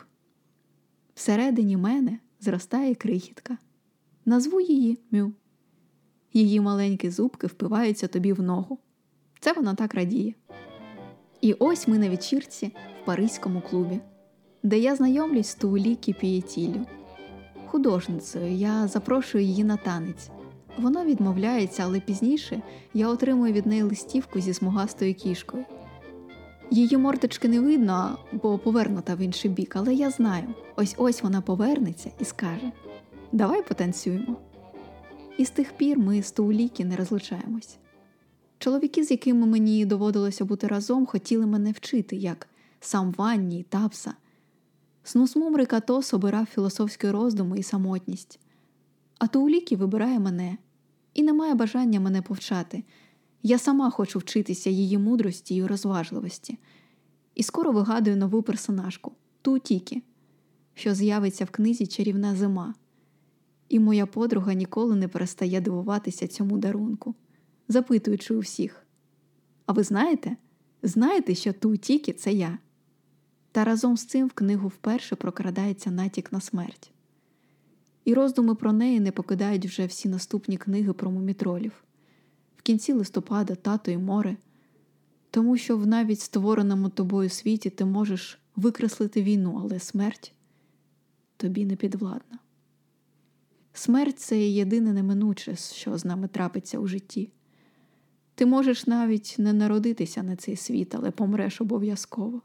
Всередині 1.15 1.77
мене 1.77 2.19
зростає 2.39 2.95
крихітка. 2.95 3.57
Назву 4.25 4.61
її 4.61 4.99
Мю. 5.11 5.33
Її 6.33 6.61
маленькі 6.61 7.09
зубки 7.09 7.47
впиваються 7.47 8.07
тобі 8.07 8.33
в 8.33 8.41
ногу. 8.41 8.79
Це 9.39 9.53
вона 9.53 9.75
так 9.75 9.93
радіє. 9.93 10.33
І 11.41 11.53
ось 11.53 11.87
ми 11.87 11.97
на 11.97 12.09
вечірці 12.09 12.71
в 13.01 13.05
Паризькому 13.05 13.61
клубі, 13.61 13.99
де 14.63 14.79
я 14.79 14.95
знайомлюсь 14.95 15.47
з 15.47 15.55
Туулікі 15.55 16.13
Пієтілю. 16.13 16.85
Художницею 17.65 18.51
я 18.55 18.87
запрошую 18.87 19.43
її 19.43 19.63
на 19.63 19.77
танець. 19.77 20.29
Вона 20.77 21.05
відмовляється, 21.05 21.83
але 21.83 21.99
пізніше 21.99 22.61
я 22.93 23.07
отримую 23.07 23.53
від 23.53 23.65
неї 23.65 23.83
листівку 23.83 24.39
зі 24.39 24.53
смугастою 24.53 25.13
кішкою. 25.13 25.65
Її 26.71 26.97
мордочки 26.97 27.47
не 27.47 27.59
видно, 27.59 28.17
бо 28.31 28.57
повернута 28.57 29.15
в 29.15 29.19
інший 29.19 29.51
бік, 29.51 29.75
але 29.75 29.93
я 29.93 30.09
знаю, 30.09 30.47
ось 30.75 30.95
ось 30.97 31.23
вона 31.23 31.41
повернеться 31.41 32.11
і 32.19 32.25
скаже: 32.25 32.71
Давай 33.31 33.67
потанцюємо. 33.67 34.35
І 35.37 35.45
з 35.45 35.49
тих 35.49 35.71
пір 35.71 35.99
ми 35.99 36.23
з 36.23 36.31
Туулікі 36.31 36.85
не 36.85 36.95
розлучаємось. 36.95 37.77
Чоловіки, 38.59 39.03
з 39.03 39.11
якими 39.11 39.45
мені 39.45 39.85
доводилося 39.85 40.45
бути 40.45 40.67
разом, 40.67 41.05
хотіли 41.05 41.45
мене 41.45 41.71
вчити, 41.71 42.15
як 42.15 42.47
сам 42.79 43.11
Ванні 43.17 43.59
і 43.59 43.63
Тапса. 43.63 44.13
Снусмум 45.03 45.55
Рикатос 45.55 46.13
обирав 46.13 46.45
філософські 46.45 47.09
роздуми 47.09 47.59
і 47.59 47.63
самотність, 47.63 48.39
а 49.19 49.27
Туулікі 49.27 49.75
вибирає 49.75 50.19
мене 50.19 50.57
і 51.13 51.23
не 51.23 51.33
має 51.33 51.55
бажання 51.55 51.99
мене 51.99 52.21
повчати. 52.21 52.83
Я 53.43 53.57
сама 53.57 53.89
хочу 53.89 54.19
вчитися 54.19 54.69
її 54.69 54.97
мудрості 54.97 55.55
і 55.55 55.65
розважливості, 55.65 56.59
і 57.35 57.43
скоро 57.43 57.71
вигадую 57.71 58.17
нову 58.17 58.41
персонажку 58.41 59.11
Туутікі, 59.41 60.03
що 60.73 60.95
з'явиться 60.95 61.45
в 61.45 61.49
книзі 61.49 61.87
Чарівна 61.87 62.35
зима. 62.35 62.73
І 63.69 63.79
моя 63.79 64.05
подруга 64.05 64.53
ніколи 64.53 64.95
не 64.95 65.07
перестає 65.07 65.61
дивуватися 65.61 66.27
цьому 66.27 66.57
дарунку, 66.57 67.15
запитуючи 67.67 68.35
у 68.35 68.39
всіх: 68.39 68.85
А 69.65 69.73
ви 69.73 69.83
знаєте? 69.83 70.37
Знаєте, 70.83 71.35
що 71.35 71.53
ту 71.53 71.77
тікі 71.77 72.13
це 72.13 72.33
я? 72.33 72.57
Та 73.51 73.63
разом 73.63 73.97
з 73.97 74.05
цим 74.05 74.27
в 74.27 74.31
книгу 74.31 74.67
вперше 74.67 75.15
прокрадається 75.15 75.91
натяк 75.91 76.31
на 76.31 76.41
смерть. 76.41 76.92
І 78.05 78.13
роздуми 78.13 78.55
про 78.55 78.73
неї 78.73 78.99
не 78.99 79.11
покидають 79.11 79.65
вже 79.65 79.85
всі 79.85 80.09
наступні 80.09 80.57
книги 80.57 80.93
про 80.93 81.11
мумітролів. 81.11 81.83
В 82.57 82.61
кінці 82.61 82.93
листопада 82.93 83.55
тато 83.55 83.91
і 83.91 83.97
море, 83.97 84.37
тому 85.31 85.57
що 85.57 85.77
в 85.77 85.87
навіть 85.87 86.19
створеному 86.19 86.89
тобою 86.89 87.29
світі 87.29 87.69
ти 87.69 87.85
можеш 87.85 88.39
викреслити 88.55 89.23
війну, 89.23 89.59
але 89.63 89.79
смерть 89.79 90.33
тобі 91.37 91.65
не 91.65 91.75
підвладна. 91.75 92.39
Смерть 93.73 94.19
це 94.19 94.39
єдине 94.39 94.93
неминуче, 94.93 95.55
що 95.55 95.97
з 95.97 96.05
нами 96.05 96.27
трапиться 96.27 96.79
у 96.79 96.87
житті. 96.87 97.31
Ти 98.35 98.45
можеш 98.45 98.87
навіть 98.87 99.35
не 99.37 99.53
народитися 99.53 100.23
на 100.23 100.35
цей 100.35 100.55
світ, 100.55 100.95
але 100.95 101.11
помреш 101.11 101.61
обов'язково. 101.61 102.41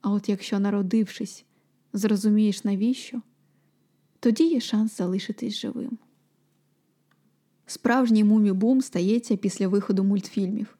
А 0.00 0.10
от 0.10 0.28
якщо, 0.28 0.58
народившись, 0.58 1.44
зрозумієш 1.92 2.64
навіщо, 2.64 3.22
тоді 4.22 4.44
є 4.44 4.60
шанс 4.60 4.96
залишитись 4.96 5.54
живим. 5.54 5.98
Справжній 7.66 8.24
мумі-бум 8.24 8.82
стається 8.82 9.36
після 9.36 9.68
виходу 9.68 10.04
мультфільмів. 10.04 10.78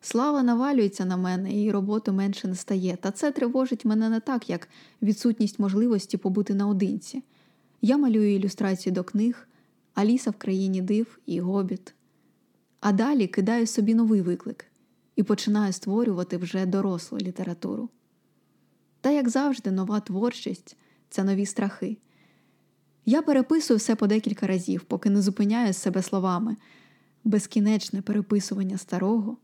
Слава 0.00 0.42
навалюється 0.42 1.04
на 1.04 1.16
мене, 1.16 1.62
і 1.62 1.70
роботи 1.70 2.12
менше 2.12 2.48
не 2.48 2.54
стає, 2.54 2.96
та 3.00 3.10
це 3.10 3.32
тривожить 3.32 3.84
мене 3.84 4.08
не 4.08 4.20
так, 4.20 4.50
як 4.50 4.68
відсутність 5.02 5.58
можливості 5.58 6.16
побути 6.16 6.54
наодинці. 6.54 7.22
Я 7.82 7.96
малюю 7.96 8.34
ілюстрації 8.34 8.92
до 8.92 9.04
книг, 9.04 9.48
Аліса 9.94 10.30
в 10.30 10.36
країні 10.36 10.82
див 10.82 11.18
і 11.26 11.40
Гобіт. 11.40 11.94
А 12.80 12.92
далі 12.92 13.26
кидаю 13.26 13.66
собі 13.66 13.94
новий 13.94 14.22
виклик 14.22 14.66
і 15.16 15.22
починаю 15.22 15.72
створювати 15.72 16.36
вже 16.36 16.66
дорослу 16.66 17.18
літературу. 17.18 17.88
Та, 19.00 19.10
як 19.10 19.28
завжди, 19.28 19.70
нова 19.70 20.00
творчість 20.00 20.76
це 21.08 21.24
нові 21.24 21.46
страхи. 21.46 21.96
Я 23.10 23.22
переписую 23.22 23.78
все 23.78 23.96
по 23.96 24.06
декілька 24.06 24.46
разів, 24.46 24.80
поки 24.80 25.10
не 25.10 25.22
зупиняю 25.22 25.72
себе 25.72 26.02
словами 26.02 26.56
безкінечне 27.24 28.02
переписування 28.02 28.78
старого, 28.78 29.36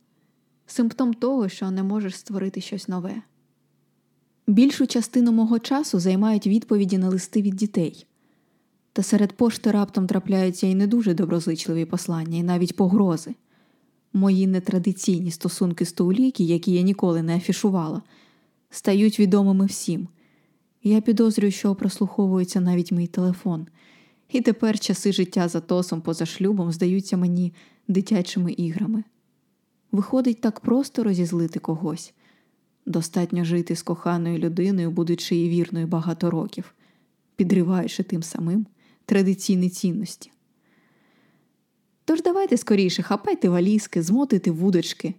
симптом 0.66 1.14
того, 1.14 1.48
що 1.48 1.70
не 1.70 1.82
можеш 1.82 2.16
створити 2.16 2.60
щось 2.60 2.88
нове. 2.88 3.22
Більшу 4.46 4.86
частину 4.86 5.32
мого 5.32 5.58
часу 5.58 6.00
займають 6.00 6.46
відповіді 6.46 6.98
на 6.98 7.08
листи 7.08 7.42
від 7.42 7.54
дітей. 7.54 8.06
Та 8.92 9.02
серед 9.02 9.32
пошти 9.32 9.70
раптом 9.70 10.06
трапляються 10.06 10.66
і 10.66 10.74
не 10.74 10.86
дуже 10.86 11.14
доброзичливі 11.14 11.84
послання, 11.84 12.38
і 12.38 12.42
навіть 12.42 12.76
погрози. 12.76 13.34
Мої 14.12 14.46
нетрадиційні 14.46 15.30
стосунки 15.30 15.84
з 15.84 15.92
Тоуліки, 15.92 16.44
які 16.44 16.72
я 16.72 16.82
ніколи 16.82 17.22
не 17.22 17.36
афішувала, 17.36 18.02
стають 18.70 19.20
відомими 19.20 19.66
всім. 19.66 20.08
Я 20.86 21.00
підозрюю, 21.00 21.52
що 21.52 21.74
прослуховується 21.74 22.60
навіть 22.60 22.92
мій 22.92 23.06
телефон, 23.06 23.66
і 24.28 24.40
тепер 24.40 24.78
часи 24.78 25.12
життя 25.12 25.48
за 25.48 25.60
тосом 25.60 26.00
поза 26.00 26.26
шлюбом 26.26 26.72
здаються 26.72 27.16
мені 27.16 27.52
дитячими 27.88 28.52
іграми. 28.52 29.04
Виходить, 29.92 30.40
так 30.40 30.60
просто 30.60 31.04
розізлити 31.04 31.58
когось. 31.58 32.14
Достатньо 32.86 33.44
жити 33.44 33.76
з 33.76 33.82
коханою 33.82 34.38
людиною, 34.38 34.90
будучи 34.90 35.36
її 35.36 35.48
вірною 35.48 35.86
багато 35.86 36.30
років, 36.30 36.74
підриваючи 37.36 38.02
тим 38.02 38.22
самим 38.22 38.66
традиційні 39.06 39.70
цінності. 39.70 40.30
Тож 42.04 42.22
давайте 42.22 42.56
скоріше 42.56 43.02
хапайте 43.02 43.48
валізки, 43.48 44.02
змотуйте 44.02 44.50
вудочки. 44.50 45.14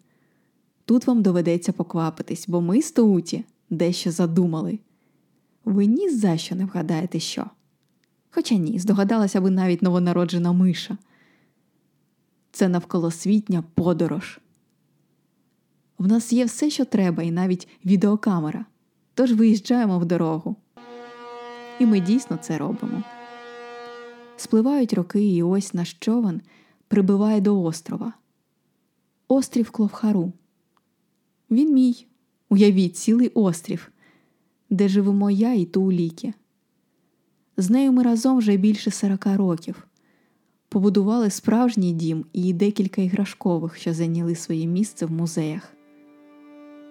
Тут 0.86 1.08
вам 1.08 1.21
доведеться 1.21 1.71
поквапитись, 1.71 2.45
бо 2.47 2.62
ми 2.62 2.82
з 2.82 2.91
Тоуті 2.91 3.43
дещо 3.69 4.12
задумали. 4.12 4.80
Ви 5.67 5.86
ні 5.86 6.10
за 6.10 6.38
що 6.38 6.56
не 6.56 6.65
вгадаєте 6.65 7.19
що. 7.19 7.45
Хоча 8.30 8.56
ні, 8.56 8.80
здогадалася 8.80 9.41
би 9.41 9.49
навіть 9.49 9.82
новонароджена 9.82 10.51
миша. 10.51 10.97
Це 12.51 12.67
навколосвітня 12.67 13.63
подорож. 13.73 14.39
В 15.97 16.08
нас 16.08 16.34
є 16.34 16.45
все, 16.45 16.69
що 16.69 16.86
треба, 16.86 17.23
і 17.23 17.32
навіть 17.32 17.67
відеокамера. 17.86 18.65
Тож 19.13 19.34
виїжджаємо 19.34 19.99
в 19.99 20.06
дорогу. 20.06 20.56
І 21.80 21.86
ми 21.86 21.99
дійсно 21.99 22.38
це 22.38 22.58
робимо. 22.58 23.03
Спливають 24.38 24.93
роки, 24.93 25.36
і 25.36 25.43
ось 25.43 25.73
наш 25.73 25.93
човен 25.93 26.41
прибиває 26.88 27.41
до 27.41 27.63
острова. 27.63 28.13
Острів 29.27 29.71
Кловхару. 29.71 30.34
Він 31.51 31.73
мій. 31.73 32.06
Уявіть, 32.49 32.97
цілий 32.97 33.32
острів, 33.34 33.91
де 34.69 34.88
живемо 34.88 35.32
я 35.32 35.53
і 35.53 35.65
Тууліки. 35.65 36.34
З 37.58 37.69
нею 37.69 37.91
ми 37.91 38.03
разом 38.03 38.38
вже 38.38 38.58
більше 38.58 38.91
сорока 38.91 39.38
років. 39.38 39.88
Побудували 40.69 41.30
справжній 41.30 41.93
дім 41.93 42.25
і 42.34 42.53
декілька 42.53 43.01
іграшкових, 43.01 43.77
що 43.77 43.93
зайняли 43.93 44.36
своє 44.36 44.67
місце 44.67 45.06
в 45.06 45.12
музеях. 45.12 45.73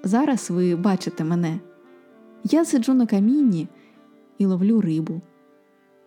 Зараз 0.04 0.50
ви 0.50 0.76
бачите 0.76 1.24
мене. 1.24 1.60
Я 2.44 2.64
сиджу 2.64 2.94
на 2.94 3.06
камінні 3.06 3.68
і 4.38 4.46
ловлю 4.46 4.80
рибу. 4.80 5.20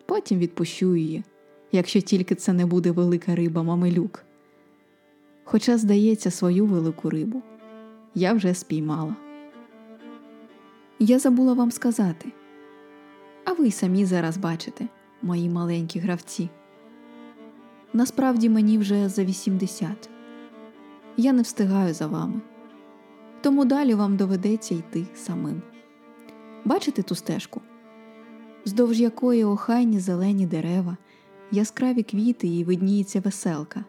Потім 0.05 0.39
відпущу 0.39 0.95
її, 0.95 1.23
якщо 1.71 2.01
тільки 2.01 2.36
це 2.36 2.53
не 2.53 2.65
буде 2.65 2.91
велика 2.91 3.36
риба 3.36 3.63
мамилюк. 3.63 4.25
Хоча, 5.43 5.77
здається, 5.77 6.32
свою 6.32 6.65
велику 6.65 7.10
рибу 7.10 7.41
я 8.15 8.34
вже 8.34 8.53
спіймала. 8.53 9.15
Я 11.01 11.19
забула 11.19 11.53
вам 11.53 11.71
сказати, 11.71 12.31
а 13.45 13.53
ви 13.53 13.67
й 13.67 13.71
самі 13.71 14.05
зараз 14.05 14.38
бачите, 14.38 14.88
мої 15.21 15.49
маленькі 15.49 15.99
гравці. 15.99 16.49
Насправді 17.93 18.49
мені 18.49 18.77
вже 18.77 19.09
за 19.09 19.23
80. 19.23 20.09
Я 21.17 21.33
не 21.33 21.41
встигаю 21.41 21.93
за 21.93 22.07
вами, 22.07 22.41
тому 23.41 23.65
далі 23.65 23.93
вам 23.93 24.17
доведеться 24.17 24.75
йти 24.75 25.05
самим. 25.15 25.62
Бачите 26.65 27.03
ту 27.03 27.15
стежку? 27.15 27.62
Здовж 28.65 29.01
якої 29.01 29.43
охайні 29.43 29.99
зелені 29.99 30.45
дерева, 30.45 30.97
яскраві 31.51 32.03
квіти 32.03 32.47
і 32.47 32.63
видніється 32.63 33.19
веселка. 33.19 33.85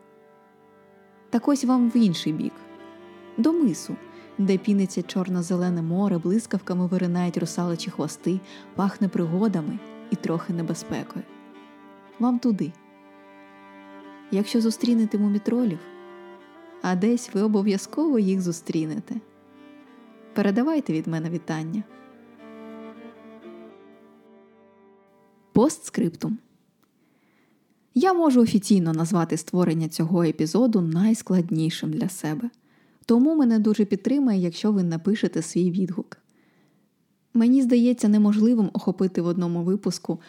Так 1.31 1.49
ось 1.49 1.65
вам 1.65 1.91
в 1.91 1.97
інший 1.97 2.33
бік, 2.33 2.53
до 3.39 3.53
мису, 3.53 3.97
де 4.45 4.59
піниться 4.59 5.03
чорно-зелене 5.03 5.83
море, 5.83 6.19
блискавками 6.19 6.87
виринають 6.87 7.39
русаличі 7.39 7.91
хвости, 7.91 8.41
пахне 8.75 9.09
пригодами 9.09 9.79
і 10.11 10.17
трохи 10.17 10.53
небезпекою. 10.53 11.25
Вам 12.19 12.39
туди. 12.39 12.73
Якщо 14.31 14.61
зустрінете 14.61 15.19
мумітролів, 15.19 15.79
а 16.83 16.97
десь 16.97 17.35
ви 17.35 17.43
обов'язково 17.43 18.19
їх 18.19 18.41
зустрінете. 18.41 19.15
Передавайте 20.35 20.93
від 20.93 21.07
мене 21.07 21.31
вітання. 21.31 21.83
Постскриптум. 25.53 26.39
Я 27.95 28.13
можу 28.13 28.43
офіційно 28.43 28.93
назвати 28.93 29.37
створення 29.37 29.89
цього 29.89 30.23
епізоду 30.23 30.81
найскладнішим 30.81 31.91
для 31.91 32.09
себе. 32.09 32.51
Тому 33.11 33.37
мене 33.37 33.59
дуже 33.59 33.85
підтримає, 33.85 34.41
якщо 34.41 34.73
ви 34.73 34.83
напишете 34.83 35.43
свій 35.43 35.71
відгук. 35.71 36.17
Мені 37.35 37.63
здається 37.63 38.09
неможливим 38.09 38.71
охопити 38.73 39.23
в 39.23 39.27
одному 39.27 39.63
випуску 39.63 40.21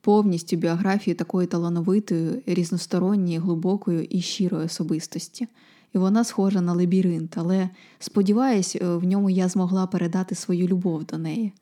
повністю 0.00 0.56
біографію 0.56 1.14
такої 1.14 1.46
талановитої, 1.46 2.42
різносторонньої, 2.46 3.38
глибокої 3.38 4.06
і 4.06 4.20
щирої 4.20 4.64
особистості. 4.66 5.48
І 5.94 5.98
вона 5.98 6.24
схожа 6.24 6.60
на 6.60 6.72
лабіринт, 6.72 7.38
але 7.38 7.70
сподіваюсь, 7.98 8.76
в 8.80 9.04
ньому 9.04 9.30
я 9.30 9.48
змогла 9.48 9.86
передати 9.86 10.34
свою 10.34 10.66
любов 10.66 11.04
до 11.04 11.18
неї. 11.18 11.52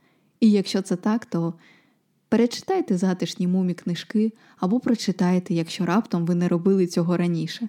І 0.41 0.51
якщо 0.51 0.83
це 0.83 0.97
так, 0.97 1.27
то 1.27 1.55
перечитайте 2.29 2.97
затишні 2.97 3.47
мумі 3.47 3.75
книжки 3.75 4.33
або 4.59 4.81
прочитайте, 4.81 5.55
якщо 5.55 5.87
раптом 5.87 6.27
ви 6.27 6.35
не 6.35 6.49
робили 6.49 6.87
цього 6.87 7.17
раніше. 7.17 7.69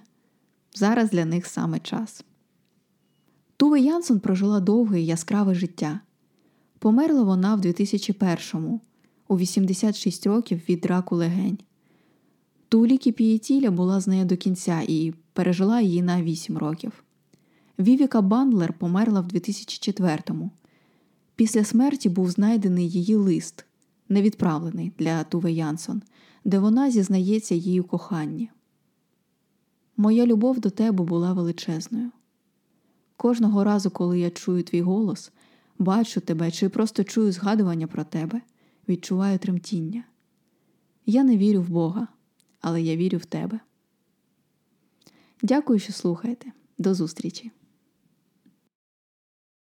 Зараз 0.74 1.10
для 1.10 1.24
них 1.24 1.46
саме 1.46 1.78
час. 1.78 2.24
Туве 3.56 3.80
Янсон 3.80 4.20
прожила 4.20 4.60
довге 4.60 5.00
і 5.00 5.06
яскраве 5.06 5.54
життя. 5.54 6.00
Померла 6.78 7.22
вона 7.22 7.54
в 7.54 7.60
2001-му, 7.60 8.80
у 9.28 9.38
86 9.38 10.26
років 10.26 10.60
від 10.68 10.86
раку 10.86 11.16
легень. 11.16 11.58
Тулікі 12.68 13.12
Пієтіля 13.12 13.70
була 13.70 14.00
з 14.00 14.06
нею 14.06 14.24
до 14.24 14.36
кінця 14.36 14.82
і 14.88 15.14
пережила 15.32 15.80
її 15.80 16.02
на 16.02 16.22
8 16.22 16.58
років. 16.58 17.04
Вівіка 17.78 18.20
Бандлер 18.20 18.72
померла 18.72 19.20
в 19.20 19.26
2004-му. 19.26 20.50
Після 21.36 21.64
смерті 21.64 22.08
був 22.08 22.30
знайдений 22.30 22.90
її 22.90 23.14
лист, 23.14 23.64
невідправлений 24.08 24.92
для 24.98 25.24
Туве 25.24 25.52
Янсон, 25.52 26.02
де 26.44 26.58
вона 26.58 26.90
зізнається 26.90 27.80
у 27.80 27.84
коханні. 27.84 28.50
Моя 29.96 30.26
любов 30.26 30.60
до 30.60 30.70
тебе 30.70 31.04
була 31.04 31.32
величезною. 31.32 32.10
Кожного 33.16 33.64
разу, 33.64 33.90
коли 33.90 34.18
я 34.20 34.30
чую 34.30 34.62
твій 34.62 34.82
голос, 34.82 35.32
бачу 35.78 36.20
тебе 36.20 36.50
чи 36.50 36.68
просто 36.68 37.04
чую 37.04 37.32
згадування 37.32 37.86
про 37.86 38.04
тебе, 38.04 38.40
відчуваю 38.88 39.38
тремтіння. 39.38 40.04
Я 41.06 41.24
не 41.24 41.36
вірю 41.36 41.62
в 41.62 41.68
Бога, 41.68 42.08
але 42.60 42.82
я 42.82 42.96
вірю 42.96 43.18
в 43.18 43.24
тебе. 43.24 43.60
Дякую, 45.42 45.78
що 45.78 45.92
слухаєте. 45.92 46.52
До 46.78 46.94
зустрічі! 46.94 47.52